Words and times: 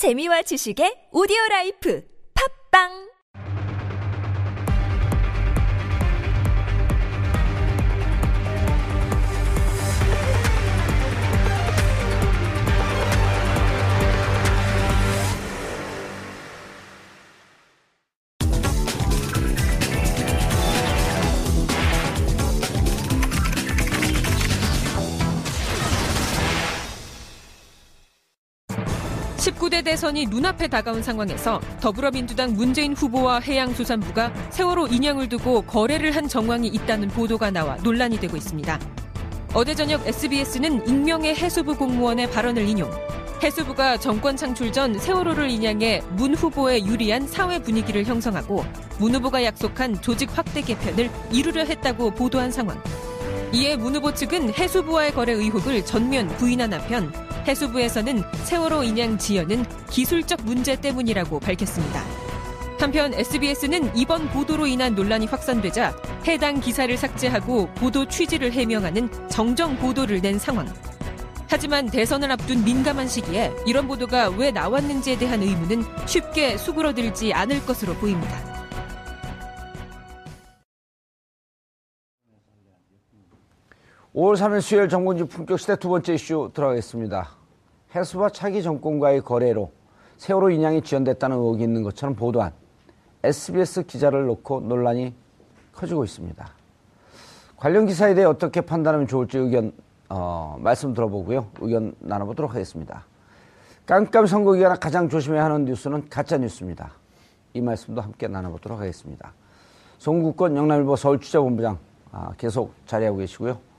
재미와 0.00 0.40
지식의 0.48 1.12
오디오 1.12 1.36
라이프. 1.50 2.00
팝빵 2.32 3.09
대) 29.90 29.96
대선이 29.96 30.26
눈앞에 30.26 30.68
다가온 30.68 31.02
상황에서 31.02 31.60
더불어민주당 31.80 32.52
문재인 32.54 32.94
후보와 32.94 33.40
해양수산부가 33.40 34.32
세월호 34.50 34.86
인양을 34.86 35.28
두고 35.28 35.62
거래를 35.62 36.14
한 36.14 36.28
정황이 36.28 36.68
있다는 36.68 37.08
보도가 37.08 37.50
나와 37.50 37.74
논란이 37.82 38.20
되고 38.20 38.36
있습니다. 38.36 38.78
어제 39.52 39.74
저녁 39.74 40.06
SBS는 40.06 40.86
익명의 40.86 41.34
해수부 41.34 41.76
공무원의 41.76 42.30
발언을 42.30 42.68
인용. 42.68 42.88
해수부가 43.42 43.96
정권 43.96 44.36
창출 44.36 44.70
전 44.70 44.96
세월호를 44.96 45.50
인양해 45.50 46.02
문 46.10 46.34
후보에 46.34 46.84
유리한 46.84 47.26
사회 47.26 47.58
분위기를 47.58 48.04
형성하고 48.04 48.64
문 49.00 49.16
후보가 49.16 49.42
약속한 49.42 50.00
조직 50.00 50.30
확대 50.38 50.62
개편을 50.62 51.10
이루려 51.32 51.64
했다고 51.64 52.12
보도한 52.12 52.52
상황. 52.52 52.80
이에 53.52 53.76
문 53.76 53.96
후보 53.96 54.14
측은 54.14 54.54
해수부와의 54.54 55.12
거래 55.12 55.32
의혹을 55.32 55.84
전면 55.84 56.28
부인한 56.36 56.72
한편 56.72 57.12
해수부에서는 57.48 58.22
세월호 58.44 58.84
인양 58.84 59.18
지연은 59.18 59.64
기술적 59.90 60.44
문제 60.44 60.80
때문이라고 60.80 61.40
밝혔습니다. 61.40 62.04
한편 62.78 63.12
SBS는 63.12 63.96
이번 63.96 64.28
보도로 64.30 64.66
인한 64.66 64.94
논란이 64.94 65.26
확산되자 65.26 65.94
해당 66.26 66.60
기사를 66.60 66.96
삭제하고 66.96 67.66
보도 67.74 68.06
취지를 68.06 68.52
해명하는 68.52 69.10
정정 69.28 69.76
보도를 69.78 70.20
낸 70.20 70.38
상황. 70.38 70.72
하지만 71.48 71.86
대선을 71.86 72.30
앞둔 72.30 72.64
민감한 72.64 73.08
시기에 73.08 73.52
이런 73.66 73.88
보도가 73.88 74.30
왜 74.30 74.52
나왔는지에 74.52 75.18
대한 75.18 75.42
의문은 75.42 75.84
쉽게 76.06 76.56
수그러들지 76.56 77.32
않을 77.32 77.66
것으로 77.66 77.94
보입니다. 77.94 78.59
(5월 84.14 84.34
3일) 84.34 84.60
수요일 84.60 84.88
정본지 84.88 85.24
품격 85.24 85.60
시대 85.60 85.76
두 85.76 85.88
번째 85.88 86.14
이슈 86.14 86.50
들어가겠습니다. 86.52 87.28
해수와 87.94 88.30
차기 88.30 88.60
정권과의 88.60 89.20
거래로 89.20 89.70
세월호 90.16 90.50
인양이 90.50 90.82
지연됐다는 90.82 91.36
의혹이 91.36 91.62
있는 91.62 91.84
것처럼 91.84 92.16
보도한 92.16 92.52
SBS 93.22 93.84
기자를 93.84 94.26
놓고 94.26 94.62
논란이 94.62 95.14
커지고 95.72 96.02
있습니다. 96.02 96.44
관련 97.56 97.86
기사에 97.86 98.14
대해 98.14 98.26
어떻게 98.26 98.60
판단하면 98.60 99.06
좋을지 99.06 99.38
의견 99.38 99.72
어, 100.08 100.56
말씀 100.58 100.92
들어보고요. 100.92 101.46
의견 101.60 101.94
나눠보도록 102.00 102.52
하겠습니다. 102.52 103.06
깜깜 103.86 104.26
선거 104.26 104.54
기간에 104.54 104.74
가장 104.80 105.08
조심해야 105.08 105.44
하는 105.44 105.66
뉴스는 105.66 106.08
가짜 106.08 106.36
뉴스입니다. 106.36 106.94
이 107.54 107.60
말씀도 107.60 108.00
함께 108.00 108.26
나눠보도록 108.26 108.80
하겠습니다. 108.80 109.32
송국권 109.98 110.56
영남일보 110.56 110.96
서울취재본부장 110.96 111.78
아, 112.10 112.32
계속 112.36 112.74
자리하고 112.86 113.18
계시고요. 113.18 113.69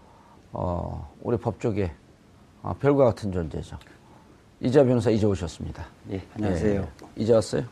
어, 0.53 1.09
우리 1.21 1.37
법조계 1.37 1.91
어, 2.63 2.75
별과 2.79 3.05
같은 3.05 3.31
존재죠. 3.31 3.77
이자 4.59 4.83
변호사 4.83 5.09
이제 5.09 5.25
오셨습니다. 5.25 5.85
예, 6.11 6.21
안녕하세요. 6.35 6.81
예, 6.81 6.87
이제 7.15 7.33
왔어요? 7.33 7.63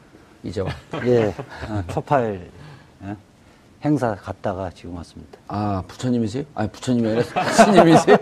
이제 0.44 0.61
와. 0.61 0.69
예, 1.05 1.27
어, 1.27 1.83
초팔 1.91 2.50
예? 3.03 3.16
행사 3.83 4.16
갔다가 4.16 4.69
지금 4.72 4.95
왔습니다. 4.95 5.38
아, 5.47 5.83
부처님이세요? 5.88 6.44
아니, 6.56 6.69
부처님이 6.69 7.07
아니라 7.09 7.23
스님이세요? 7.23 8.17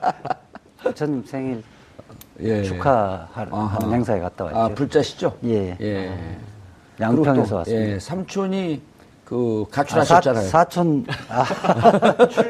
부처님 0.82 1.24
생일 1.24 1.62
예. 2.40 2.62
축하하는 2.62 3.54
아하. 3.54 3.90
행사에 3.90 4.20
갔다 4.20 4.44
왔죠. 4.44 4.58
아, 4.58 4.68
불자시죠? 4.68 5.38
예. 5.44 5.76
예. 5.80 6.38
양평에서 7.00 7.32
그리고 7.32 7.48
또, 7.48 7.56
왔습니다. 7.56 7.86
예, 7.92 7.98
삼촌이 7.98 8.82
그 9.26 9.64
아, 9.68 9.74
가출하셨잖아요. 9.74 10.46
사, 10.48 10.64
촌 10.66 11.04
아, 11.28 11.44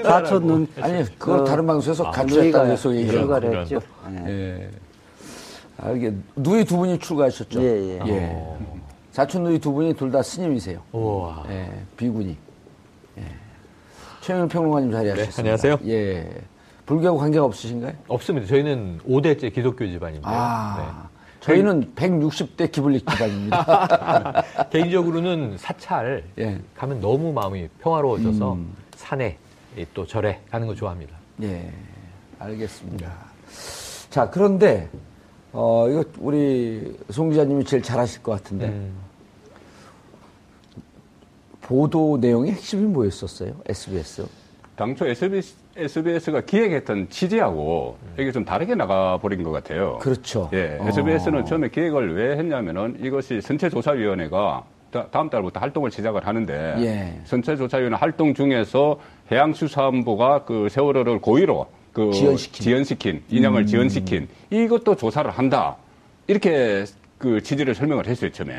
사촌은 0.05 0.69
아니, 0.83 1.05
그걸 1.19 1.39
그- 1.39 1.45
다른 1.45 1.67
방송에서 1.67 2.05
아, 2.05 2.11
가출했다고 2.11 2.67
해서 2.71 2.95
얘기를 2.95 3.61
했죠. 3.61 3.81
예. 4.11 4.29
예. 4.29 4.71
아, 5.79 5.91
이게 5.93 6.13
누이 6.37 6.65
두 6.67 6.77
분이 6.77 6.99
출가하셨죠? 6.99 7.63
예, 7.63 7.99
예. 8.07 8.37
사촌 9.11 9.45
누이 9.45 9.59
두 9.59 9.73
분이 9.73 9.95
둘 9.95 10.11
다 10.13 10.23
스님이세요. 10.23 10.81
우와. 10.93 11.45
예, 11.49 11.71
비군이. 11.97 12.37
예. 13.19 13.23
최영일 14.21 14.49
평론가님 14.49 14.93
자리하셨습니다. 14.93 15.43
네, 15.43 15.49
안녕하세요. 15.73 15.79
예. 15.91 16.29
불교하고 16.85 17.19
관계가 17.19 17.45
없으신가요? 17.47 17.95
없습니다. 18.09 18.47
저희는 18.49 19.01
5대째 19.09 19.53
기독교 19.55 19.87
집안인데요. 19.87 20.23
아. 20.31 21.09
저희는 21.41 21.95
160대 21.95 22.73
기블리 22.73 23.01
기반입니다. 23.01 24.43
네. 24.43 24.69
개인적으로는 24.71 25.57
사찰 25.59 26.25
예. 26.39 26.61
가면 26.75 27.01
너무 27.01 27.33
마음이 27.33 27.69
평화로워져서 27.81 28.53
음. 28.55 28.75
산에 28.97 29.39
이또 29.77 30.07
절에 30.07 30.41
가는 30.51 30.67
거 30.67 30.75
좋아합니다. 30.75 31.15
예, 31.43 31.71
알겠습니다. 32.39 33.13
자, 34.11 34.31
그런데, 34.31 34.89
어, 35.53 35.87
이거 35.89 36.05
우리 36.19 36.97
송 37.11 37.29
기자님이 37.29 37.65
제일 37.65 37.83
잘하실 37.83 38.23
것 38.23 38.33
같은데, 38.33 38.69
음. 38.69 38.95
보도 41.61 42.17
내용의 42.21 42.53
핵심이 42.53 42.85
뭐였었어요? 42.87 43.53
SBS. 43.67 44.27
당초 44.77 45.07
SBS, 45.07 45.55
SBS가 45.77 46.41
기획했던 46.43 47.09
취지하고 47.11 47.97
이게 48.19 48.33
좀 48.33 48.45
다르게 48.45 48.75
나가버린 48.75 49.43
것 49.43 49.51
같아요. 49.53 49.99
그렇죠. 50.01 50.49
예, 50.53 50.79
어. 50.81 50.89
SBS는 50.89 51.45
처음에 51.45 51.69
기획을 51.69 52.15
왜 52.15 52.37
했냐면은 52.39 52.97
이것이 53.01 53.41
선체조사위원회가 53.41 54.65
다- 54.91 55.07
다음 55.11 55.29
달부터 55.29 55.61
활동을 55.61 55.91
시작을 55.91 56.27
하는데 56.27 56.75
예. 56.79 57.21
선체조사위원회 57.25 57.97
활동 57.97 58.33
중에서 58.33 58.99
해양수산부가 59.31 60.45
그 60.45 60.69
세월호를 60.71 61.21
고의로 61.21 61.67
그 61.93 62.11
지연시킨. 62.13 63.17
음. 63.17 63.23
인양을 63.29 63.67
지연시킨 63.67 64.29
이것도 64.51 64.97
조사를 64.97 65.31
한다 65.31 65.77
이렇게 66.27 66.85
그 67.19 67.43
취지를 67.43 67.75
설명을 67.75 68.07
했어요 68.07 68.31
처음에. 68.31 68.55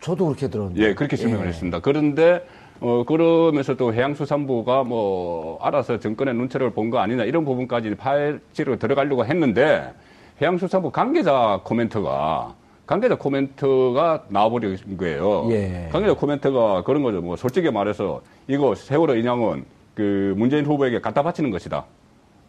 저도 0.00 0.26
그렇게 0.26 0.48
들었는데. 0.48 0.80
예, 0.82 0.94
그렇게 0.94 1.16
설명을 1.16 1.46
예. 1.46 1.48
했습니다. 1.48 1.80
그런데 1.80 2.46
어 2.80 3.02
그러면서 3.04 3.74
또 3.74 3.92
해양수산부가 3.92 4.84
뭐 4.84 5.58
알아서 5.62 5.98
정권의 5.98 6.34
눈치를 6.34 6.70
본 6.70 6.90
거 6.90 6.98
아니냐 6.98 7.24
이런 7.24 7.44
부분까지 7.44 7.94
파헤치로 7.96 8.78
들어가려고 8.78 9.24
했는데 9.24 9.92
해양수산부 10.40 10.90
관계자 10.92 11.60
코멘트가 11.64 12.54
관계자 12.86 13.16
코멘트가 13.16 14.24
나와버린 14.28 14.78
거예요. 14.96 15.48
예. 15.50 15.88
관계자 15.92 16.14
코멘트가 16.14 16.84
그런 16.84 17.02
거죠. 17.02 17.20
뭐 17.20 17.36
솔직히 17.36 17.70
말해서 17.70 18.22
이거 18.46 18.74
세월호 18.74 19.16
인양은 19.16 19.64
그 19.94 20.32
문재인 20.38 20.64
후보에게 20.64 21.00
갖다 21.00 21.22
바치는 21.22 21.50
것이다. 21.50 21.84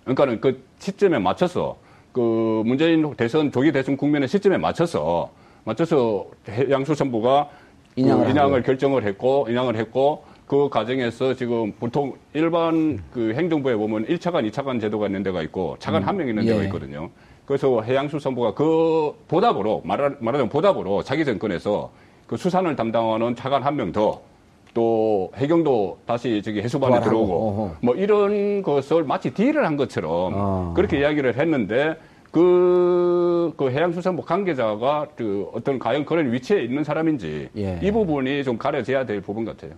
그러니까는 0.03 0.39
그 0.39 0.63
시점에 0.77 1.17
맞춰서 1.19 1.75
그 2.13 2.61
문재인 2.65 3.13
대선 3.15 3.51
조기 3.51 3.71
대선 3.71 3.97
국면의 3.97 4.27
시점에 4.29 4.57
맞춰서 4.57 5.29
맞춰서 5.65 6.25
해양수산부가 6.47 7.49
인양을 7.95 8.25
그 8.25 8.31
인양을. 8.31 8.63
결정을 8.63 9.03
했고 9.05 9.45
인양을 9.49 9.75
했고 9.75 10.23
그 10.47 10.69
과정에서 10.69 11.33
지금 11.35 11.71
보통 11.73 12.13
일반 12.33 12.99
그 13.13 13.33
행정부에 13.35 13.75
보면 13.75 14.05
1차관, 14.07 14.49
2차관 14.49 14.81
제도가 14.81 15.05
있는 15.07 15.21
데가 15.23 15.41
있고 15.43 15.75
차관 15.79 16.03
한명 16.03 16.27
있는 16.27 16.45
데가 16.45 16.61
예. 16.61 16.65
있거든요. 16.65 17.09
그래서 17.45 17.81
해양수산부가 17.81 18.53
그 18.53 19.13
보답으로 19.27 19.81
말하, 19.83 20.11
말하자면 20.19 20.49
보답으로 20.49 21.03
자기 21.03 21.23
정권에서 21.25 21.91
그 22.27 22.37
수산을 22.37 22.75
담당하는 22.75 23.35
차관 23.35 23.63
한 23.63 23.75
명 23.75 23.91
더 23.91 24.29
또 24.73 25.31
해경도 25.35 25.97
다시 26.05 26.41
저기 26.43 26.61
해수반에 26.61 26.99
들어오고 27.01 27.33
어허. 27.33 27.75
뭐 27.81 27.95
이런 27.95 28.61
것을 28.61 29.03
마치 29.03 29.33
딜을 29.33 29.65
한 29.65 29.77
것처럼 29.77 30.33
아. 30.35 30.73
그렇게 30.75 30.99
이야기를 30.99 31.37
했는데 31.37 31.95
그, 32.31 33.53
그 33.57 33.69
해양수산부 33.71 34.23
관계자가 34.23 35.07
그 35.15 35.49
어떤 35.53 35.79
과연 35.79 36.05
그런 36.05 36.31
위치에 36.31 36.63
있는 36.63 36.83
사람인지 36.83 37.49
예. 37.57 37.79
이 37.81 37.91
부분이 37.91 38.43
좀 38.43 38.57
가려져야 38.57 39.05
될 39.05 39.21
부분 39.21 39.45
같아요. 39.45 39.71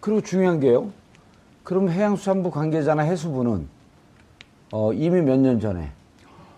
그리고 0.00 0.20
중요한 0.20 0.60
게요. 0.60 0.90
그럼 1.64 1.90
해양수산부 1.90 2.50
관계자나 2.50 3.02
해수부는 3.02 3.66
어, 4.72 4.92
이미 4.92 5.20
몇 5.22 5.36
년 5.38 5.58
전에, 5.60 5.90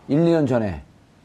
1, 0.09 0.19
2년 0.19 0.47
전에 0.47 0.83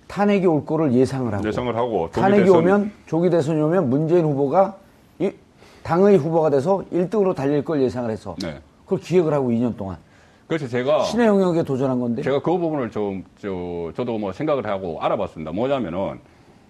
탄핵이 0.07 0.45
올 0.45 0.65
거를 0.65 0.93
예상을 0.93 1.33
하고 1.33 1.47
예상을 1.47 1.75
하고 1.75 2.05
조기 2.11 2.21
탄핵이 2.21 2.43
대선- 2.43 2.57
오면 2.59 2.91
조기 3.07 3.29
대선이 3.29 3.59
오면 3.59 3.89
문재인 3.89 4.23
후보가 4.23 4.75
이, 5.19 5.31
당의 5.83 6.17
후보가 6.17 6.51
돼서 6.51 6.83
1등으로 6.93 7.35
달릴 7.35 7.63
걸 7.65 7.81
예상을 7.81 8.09
해서 8.09 8.35
네. 8.41 8.59
그걸 8.85 8.99
기획을 8.99 9.33
하고 9.33 9.49
2년 9.49 9.75
동안 9.75 9.97
그래서 10.47 10.67
제가 10.67 11.03
신의 11.05 11.27
영역에 11.27 11.63
도전한 11.63 11.99
건데 11.99 12.21
제가 12.21 12.41
그 12.41 12.57
부분을 12.57 12.91
좀, 12.91 13.23
저, 13.39 13.91
저도 13.95 14.17
뭐 14.17 14.31
생각을 14.31 14.65
하고 14.67 15.01
알아봤습니다. 15.01 15.51
뭐냐면은 15.51 16.19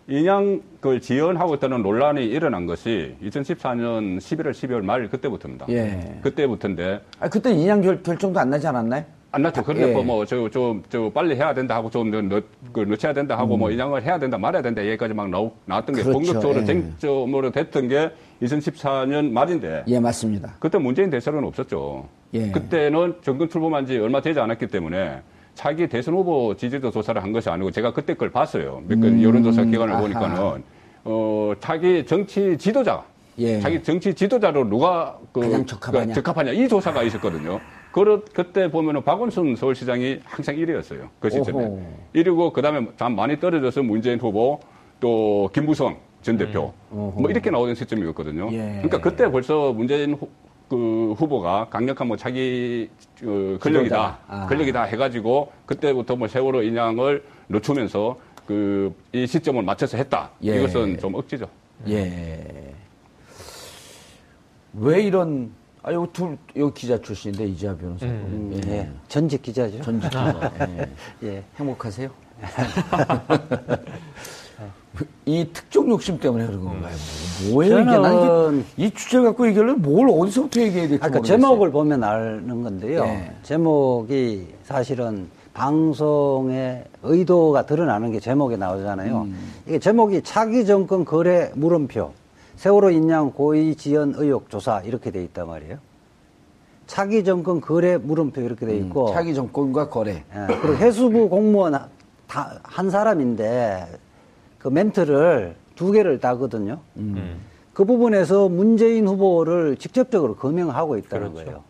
인양 0.07 0.61
그 0.79 0.99
지연하고 0.99 1.55
있다는 1.55 1.81
논란이 1.81 2.25
일어난 2.25 2.65
것이 2.67 3.15
2014년 3.23 4.17
11월 4.17 4.51
12월 4.51 4.81
말 4.81 5.09
그때부터입니다. 5.09 5.65
예. 5.69 6.19
그때부터인데 6.21 7.01
아, 7.19 7.27
그때 7.27 7.51
인양 7.51 7.81
결, 7.81 8.03
결정도 8.03 8.39
안 8.39 8.49
나지 8.51 8.67
않았나요? 8.67 9.03
안 9.31 9.41
났죠. 9.41 9.63
그런데 9.63 9.97
예. 9.97 10.03
뭐저 10.03 10.49
저저 10.49 11.11
빨리 11.13 11.35
해야 11.35 11.53
된다 11.53 11.75
하고 11.75 11.89
좀 11.89 12.11
늦, 12.11 12.45
그 12.71 12.81
늦춰야 12.81 13.13
된다 13.13 13.37
하고 13.37 13.57
뭐 13.57 13.71
인양을 13.71 14.03
해야 14.03 14.19
된다 14.19 14.37
말아야 14.37 14.61
된다 14.61 14.85
얘기까지 14.85 15.13
막 15.13 15.29
나오, 15.29 15.51
나왔던 15.65 15.95
게 15.95 16.01
음. 16.01 16.03
그렇죠. 16.03 16.19
본격적으로 16.19 16.61
예. 16.61 16.65
쟁점으로 16.65 17.51
됐던 17.51 17.87
게 17.89 18.11
2014년 18.41 19.31
말인데 19.31 19.83
예, 19.87 19.99
맞습니다. 19.99 20.53
그때 20.59 20.77
문재인 20.77 21.09
대선은 21.09 21.43
없었죠. 21.43 22.07
예. 22.33 22.51
그때는 22.51 23.15
정권 23.21 23.49
출범한 23.49 23.85
지 23.85 23.97
얼마 23.97 24.21
되지 24.21 24.39
않았기 24.39 24.67
때문에 24.67 25.21
차기 25.53 25.87
대선 25.87 26.13
후보 26.15 26.53
지지도 26.55 26.91
조사를 26.91 27.21
한 27.23 27.31
것이 27.31 27.49
아니고 27.49 27.71
제가 27.71 27.93
그때 27.93 28.13
걸 28.13 28.29
봤어요. 28.29 28.83
몇 28.87 28.99
건 28.99 29.21
여론조사 29.21 29.63
기관을 29.65 29.93
음. 29.93 29.95
아하. 29.95 30.01
보니까는 30.01 30.63
어 31.05 31.53
차기 31.59 32.05
정치 32.05 32.57
지도자, 32.57 33.03
예. 33.37 33.59
자기 33.59 33.81
정치 33.81 34.13
지도자로 34.13 34.67
누가 34.69 35.17
그 35.31 35.39
가장 35.39 35.65
적합하냐. 35.65 36.07
그 36.07 36.13
적합하냐 36.13 36.51
이 36.51 36.67
조사가 36.67 37.03
있었거든요. 37.03 37.61
그 37.91 38.25
그때 38.33 38.69
보면은 38.69 39.01
박원순 39.03 39.55
서울시장이 39.55 40.19
항상 40.25 40.55
1위였어요. 40.57 41.07
그 41.19 41.29
시점에 41.29 41.57
오호. 41.63 41.81
1위고 42.15 42.51
그다음에 42.51 42.87
참 42.97 43.15
많이 43.15 43.39
떨어져서 43.39 43.83
문재인 43.83 44.19
후보 44.19 44.59
또 44.99 45.49
김부성 45.53 45.95
전 46.25 46.37
대표 46.37 46.73
뭐 46.89 47.29
이렇게 47.29 47.51
나오던 47.51 47.75
시점이었거든요. 47.75 48.47
음. 48.47 48.53
예. 48.53 48.57
그러니까 48.81 48.99
그때 48.99 49.29
벌써 49.29 49.71
문재인 49.71 50.15
후, 50.15 50.27
그 50.67 51.13
후보가 51.17 51.67
강력한 51.69 52.07
뭐 52.07 52.17
자기 52.17 52.89
어, 53.23 53.57
권력이다. 53.59 54.19
아. 54.27 54.47
권력이다 54.47 54.83
해가지고 54.85 55.51
그때부터 55.67 56.15
뭐 56.15 56.27
세월호 56.27 56.63
인양을 56.63 57.23
늦추면서 57.49 58.17
그 58.47 58.91
이 59.13 59.27
시점을 59.27 59.61
맞춰서 59.61 59.97
했다. 59.97 60.31
예. 60.43 60.57
이것은 60.57 60.97
좀 60.97 61.13
억지죠. 61.13 61.47
예. 61.87 62.73
왜 64.73 65.03
이런, 65.03 65.51
아, 65.83 65.93
요 65.93 66.07
둘, 66.11 66.37
요 66.57 66.73
기자 66.73 66.99
출신인데, 66.99 67.45
이지아 67.45 67.77
변호사. 67.77 68.05
음, 68.07 68.59
예. 68.67 68.71
예. 68.71 68.89
전직 69.07 69.41
기자죠. 69.41 69.81
전직 69.81 70.09
기자. 70.09 70.51
예. 71.23 71.27
예. 71.27 71.43
행복하세요? 71.57 72.09
이 75.25 75.47
특정 75.51 75.89
욕심 75.89 76.19
때문에 76.19 76.45
그런 76.45 76.63
건가요? 76.63 76.93
뭐, 77.43 77.53
뭐예요, 77.53 77.79
이게? 77.79 77.91
난 77.97 78.01
저는- 78.13 78.63
이게 78.77 78.85
이 78.87 78.91
주제 78.91 79.19
갖고 79.21 79.47
얘기하려면 79.47 79.81
뭘 79.81 80.07
어디서부터 80.09 80.59
얘기해야 80.61 80.87
될지 80.87 81.01
모르겠어요. 81.03 81.23
제목을 81.23 81.71
보면 81.71 82.03
아는 82.03 82.63
건데요. 82.63 83.03
예. 83.03 83.31
제목이 83.43 84.47
사실은 84.63 85.27
방송의 85.53 86.83
의도가 87.03 87.65
드러나는 87.65 88.11
게 88.11 88.19
제목에 88.19 88.57
나오잖아요. 88.57 89.21
음. 89.23 89.51
이게 89.67 89.79
제목이 89.79 90.21
차기 90.23 90.65
정권 90.65 91.05
거래 91.05 91.51
물음표, 91.55 92.11
세월호 92.57 92.89
인양 92.91 93.31
고의 93.31 93.75
지연 93.75 94.13
의혹 94.17 94.49
조사 94.49 94.81
이렇게 94.81 95.11
돼 95.11 95.23
있단 95.23 95.47
말이에요. 95.47 95.77
차기 96.87 97.23
정권 97.23 97.61
거래 97.61 97.97
물음표 97.97 98.41
이렇게 98.41 98.65
돼 98.65 98.77
있고 98.77 99.09
음, 99.09 99.13
차기 99.13 99.33
정권과 99.33 99.89
거래. 99.89 100.23
예, 100.35 100.55
그리고 100.61 100.75
해수부 100.75 101.29
공무원 101.29 101.79
다한 102.27 102.89
사람인데 102.89 103.87
그 104.65 104.69
멘트를 104.69 105.55
두 105.75 105.91
개를 105.91 106.19
따거든요. 106.19 106.79
음. 106.97 107.37
그 107.71 107.85
부분에서 107.85 108.49
문재인 108.49 109.07
후보를 109.07 109.75
직접적으로 109.77 110.35
거명하고 110.35 110.97
있다는 110.97 111.33
그렇죠. 111.33 111.45
거예요. 111.45 111.63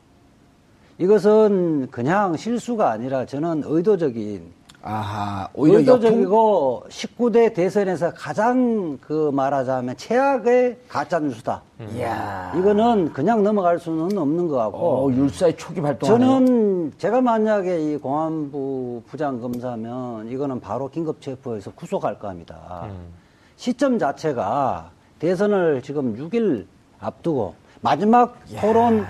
이것은 1.00 1.90
그냥 1.92 2.38
실수가 2.38 2.90
아니라 2.90 3.26
저는 3.26 3.64
의도적인 3.66 4.44
아하, 4.88 5.50
오히려 5.56 5.80
역풍. 5.80 5.94
의도적이고 5.96 6.84
19대 6.90 7.56
대선에서 7.56 8.14
가장 8.14 9.00
그 9.02 9.32
말하자면 9.34 9.98
최악의 9.98 10.78
가짜 10.88 11.18
뉴스다. 11.18 11.64
이야. 11.96 12.54
이거는 12.56 13.12
그냥 13.12 13.42
넘어갈 13.42 13.80
수는 13.80 14.16
없는 14.16 14.48
것 14.48 14.56
같고 14.58 14.78
어, 14.78 15.12
율사의 15.12 15.58
초기 15.58 15.82
발동하네요. 15.82 16.30
저는 16.30 16.94
제가 17.00 17.20
만약에 17.20 17.94
이 17.94 17.98
공안부 17.98 19.02
부장 19.08 19.42
검사면 19.42 20.30
이거는 20.30 20.60
바로 20.60 20.88
긴급 20.88 21.20
체포해서 21.20 21.72
구속할 21.72 22.20
겁니다. 22.20 22.88
시점 23.56 23.98
자체가 23.98 24.92
대선을 25.18 25.82
지금 25.82 26.16
6일 26.16 26.68
앞두고 27.00 27.56
마지막 27.82 28.38
토론 28.62 29.04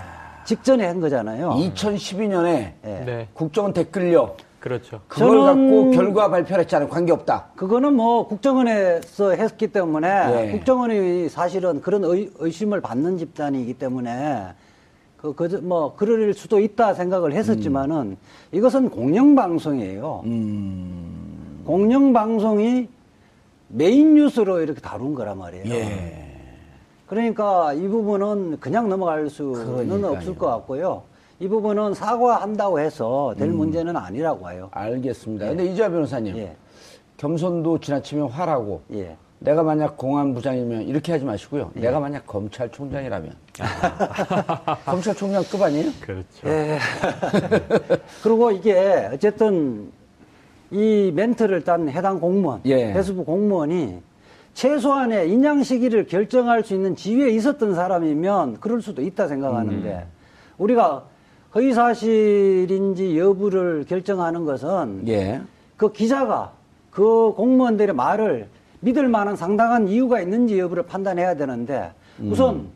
직전에 0.45 0.86
한 0.86 1.01
거잖아요. 1.01 1.50
2012년에 1.50 2.45
예. 2.48 2.74
네. 3.06 3.27
국정원 3.33 3.74
댓글요. 3.74 4.36
그렇죠. 4.66 5.00
그걸 5.08 5.38
저는- 5.38 5.46
갖고 5.46 5.92
결과 5.92 6.28
발표를 6.32 6.64
했잖아요. 6.64 6.90
관계없다. 6.90 7.50
그거는 7.56 7.94
뭐 7.94 8.28
국정원에서 8.28 9.34
했기 9.34 9.68
때문에 9.68 10.48
예. 10.48 10.52
국정원이 10.54 11.30
사실은 11.30 11.82
그런 11.82 12.04
의, 12.04 12.32
의심을 12.40 12.82
받는 12.82 13.20
집단이기 13.20 13.76
때문에 13.76 14.48
그, 15.18 15.36
그, 15.36 15.44
뭐, 15.62 15.96
그럴 15.96 16.34
수도 16.34 16.60
있다 16.60 16.96
생각을 16.96 17.34
했었지만은 17.34 18.18
이것은 18.52 18.90
공영방송이에요. 18.90 20.22
음. 20.26 21.62
공영방송이 21.68 22.88
메인 23.68 24.16
뉴스로 24.16 24.62
이렇게 24.62 24.82
다룬 24.82 25.14
거란 25.14 25.38
말이에요. 25.38 25.66
예. 25.76 26.26
그러니까 27.06 27.72
이 27.74 27.88
부분은 27.88 28.60
그냥 28.60 28.90
넘어갈 28.90 29.30
수는 29.30 29.54
그러니까요. 29.86 30.12
없을 30.14 30.36
것 30.36 30.48
같고요. 30.48 31.04
이 31.40 31.48
부분은 31.48 31.94
사과한다고 31.94 32.80
해서 32.80 33.36
될 33.38 33.50
문제는 33.50 33.96
아니라고 33.96 34.42
봐요. 34.42 34.70
알겠습니다. 34.72 35.48
근데 35.50 35.66
이지아 35.66 35.90
변호사님. 35.90 36.38
예. 36.38 36.56
겸손도 37.18 37.80
지나치면 37.80 38.30
화라고. 38.30 38.82
예. 38.94 39.18
내가 39.40 39.64
만약 39.64 39.98
공안부장이면 39.98 40.84
이렇게 40.84 41.12
하지 41.12 41.26
마시고요. 41.26 41.72
내가 41.74 42.00
만약 42.00 42.26
검찰총장이라면. 42.26 43.34
검찰총장급 44.86 45.62
아니에요? 45.62 45.92
그렇죠. 46.00 46.48
예. 46.48 46.80
그리고 48.24 48.52
이게 48.52 49.10
어쨌든 49.14 49.92
이 50.72 51.12
멘트를 51.14 51.64
딴 51.64 51.90
해당 51.90 52.20
공무원, 52.20 52.62
예. 52.66 52.92
해수부 52.94 53.26
공무원이 53.26 54.02
최소한의 54.54 55.30
인양 55.32 55.64
시기를 55.64 56.08
결정할 56.08 56.64
수 56.64 56.74
있는 56.74 56.96
지위에 56.96 57.30
있었던 57.32 57.76
사람이면 57.76 58.62
그럴 58.62 58.82
수도 58.82 59.02
있다 59.02 59.28
생각하는데 59.28 59.90
음. 59.90 60.04
우리가 60.58 61.04
허위사실인지 61.56 63.18
여부를 63.18 63.86
결정하는 63.88 64.46
것은 64.46 65.07
예. 65.07 65.42
그 65.78 65.92
기자가 65.92 66.52
그 66.92 67.34
공무원들의 67.36 67.96
말을 67.96 68.48
믿을 68.81 69.07
만한 69.07 69.36
상당한 69.36 69.88
이유가 69.88 70.22
있는지 70.22 70.60
여부를 70.60 70.84
판단해야 70.84 71.36
되는데 71.36 71.91
우선 72.22 72.68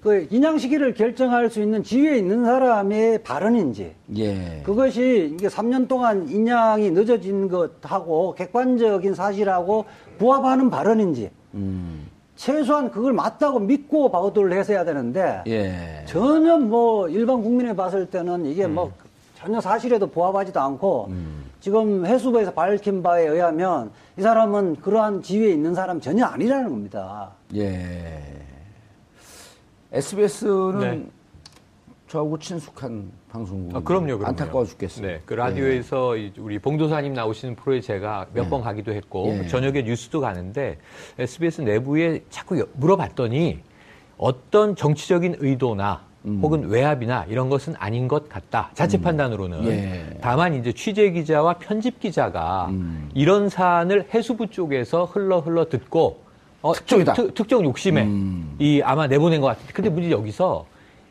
그 0.00 0.26
인양 0.30 0.58
시기를 0.58 0.94
결정할 0.94 1.50
수 1.50 1.60
있는 1.60 1.82
지위에 1.82 2.18
있는 2.18 2.44
사람의 2.44 3.22
발언인지 3.22 3.94
예. 4.16 4.62
그것이 4.64 5.32
이게 5.34 5.48
3년 5.48 5.88
동안 5.88 6.28
인양이 6.28 6.90
늦어진 6.90 7.48
것하고 7.48 8.34
객관적인 8.34 9.14
사실하고 9.14 9.86
부합하는 10.18 10.70
발언인지 10.70 11.30
음. 11.54 12.06
최소한 12.36 12.90
그걸 12.90 13.12
맞다고 13.12 13.58
믿고 13.60 14.10
보도를 14.10 14.52
했어야 14.58 14.84
되는데 14.84 15.42
예. 15.46 16.04
전혀 16.06 16.58
뭐 16.58 17.08
일반 17.08 17.42
국민에 17.42 17.74
봤을 17.74 18.06
때는 18.06 18.46
이게 18.46 18.66
뭐 18.66 18.92
전혀 19.38 19.60
사실에도 19.60 20.06
부합하지도 20.06 20.58
않고 20.60 21.10
지금 21.60 22.04
해수부에서 22.04 22.52
밝힌 22.52 23.02
바에 23.02 23.26
의하면 23.26 23.90
이 24.18 24.22
사람은 24.22 24.76
그러한 24.76 25.22
지위에 25.22 25.50
있는 25.50 25.74
사람 25.74 26.00
전혀 26.00 26.24
아니라는 26.24 26.70
겁니다. 26.70 27.30
예. 27.54 28.20
SBS는 29.92 30.80
네. 30.80 31.06
저하고 32.08 32.38
친숙한 32.38 33.10
방송국. 33.30 33.76
아, 33.76 33.80
그럼요, 33.80 34.06
그럼요. 34.18 34.26
안타까워 34.26 34.64
죽겠어요. 34.66 35.06
네, 35.06 35.20
그 35.24 35.34
라디오에서 35.34 36.16
이 36.16 36.32
우리 36.38 36.58
봉도사님 36.58 37.14
나오시는 37.14 37.56
프로에 37.56 37.80
제가 37.80 38.26
몇번 38.34 38.60
가기도 38.62 38.92
했고 38.92 39.38
예. 39.42 39.46
저녁에 39.48 39.82
뉴스도 39.82 40.20
가는데 40.20 40.78
SBS 41.18 41.62
내부에 41.62 42.22
자꾸 42.30 42.60
여- 42.60 42.66
물어봤더니 42.74 43.58
어떤 44.18 44.76
정치적인 44.76 45.36
의도나 45.40 46.02
음. 46.26 46.40
혹은 46.42 46.68
외압이나 46.68 47.24
이런 47.28 47.48
것은 47.48 47.74
아닌 47.78 48.06
것 48.06 48.28
같다. 48.28 48.70
자체 48.74 49.00
판단으로는. 49.00 49.64
예. 49.66 50.18
다만 50.20 50.54
이제 50.54 50.72
취재 50.72 51.10
기자와 51.10 51.54
편집 51.54 52.00
기자가 52.00 52.66
음. 52.70 53.10
이런 53.14 53.48
사안을 53.48 54.08
해수부 54.14 54.48
쪽에서 54.48 55.06
흘러 55.06 55.40
흘러 55.40 55.68
듣고 55.68 56.22
어, 56.62 56.72
특종이다. 56.74 57.14
특, 57.14 57.34
특정 57.34 57.64
욕심에 57.64 58.04
음. 58.04 58.56
이 58.58 58.80
아마 58.82 59.06
내보낸 59.06 59.40
것 59.40 59.48
같은데 59.48 59.72
근데 59.72 59.90
문제 59.90 60.10
여기서 60.10 60.66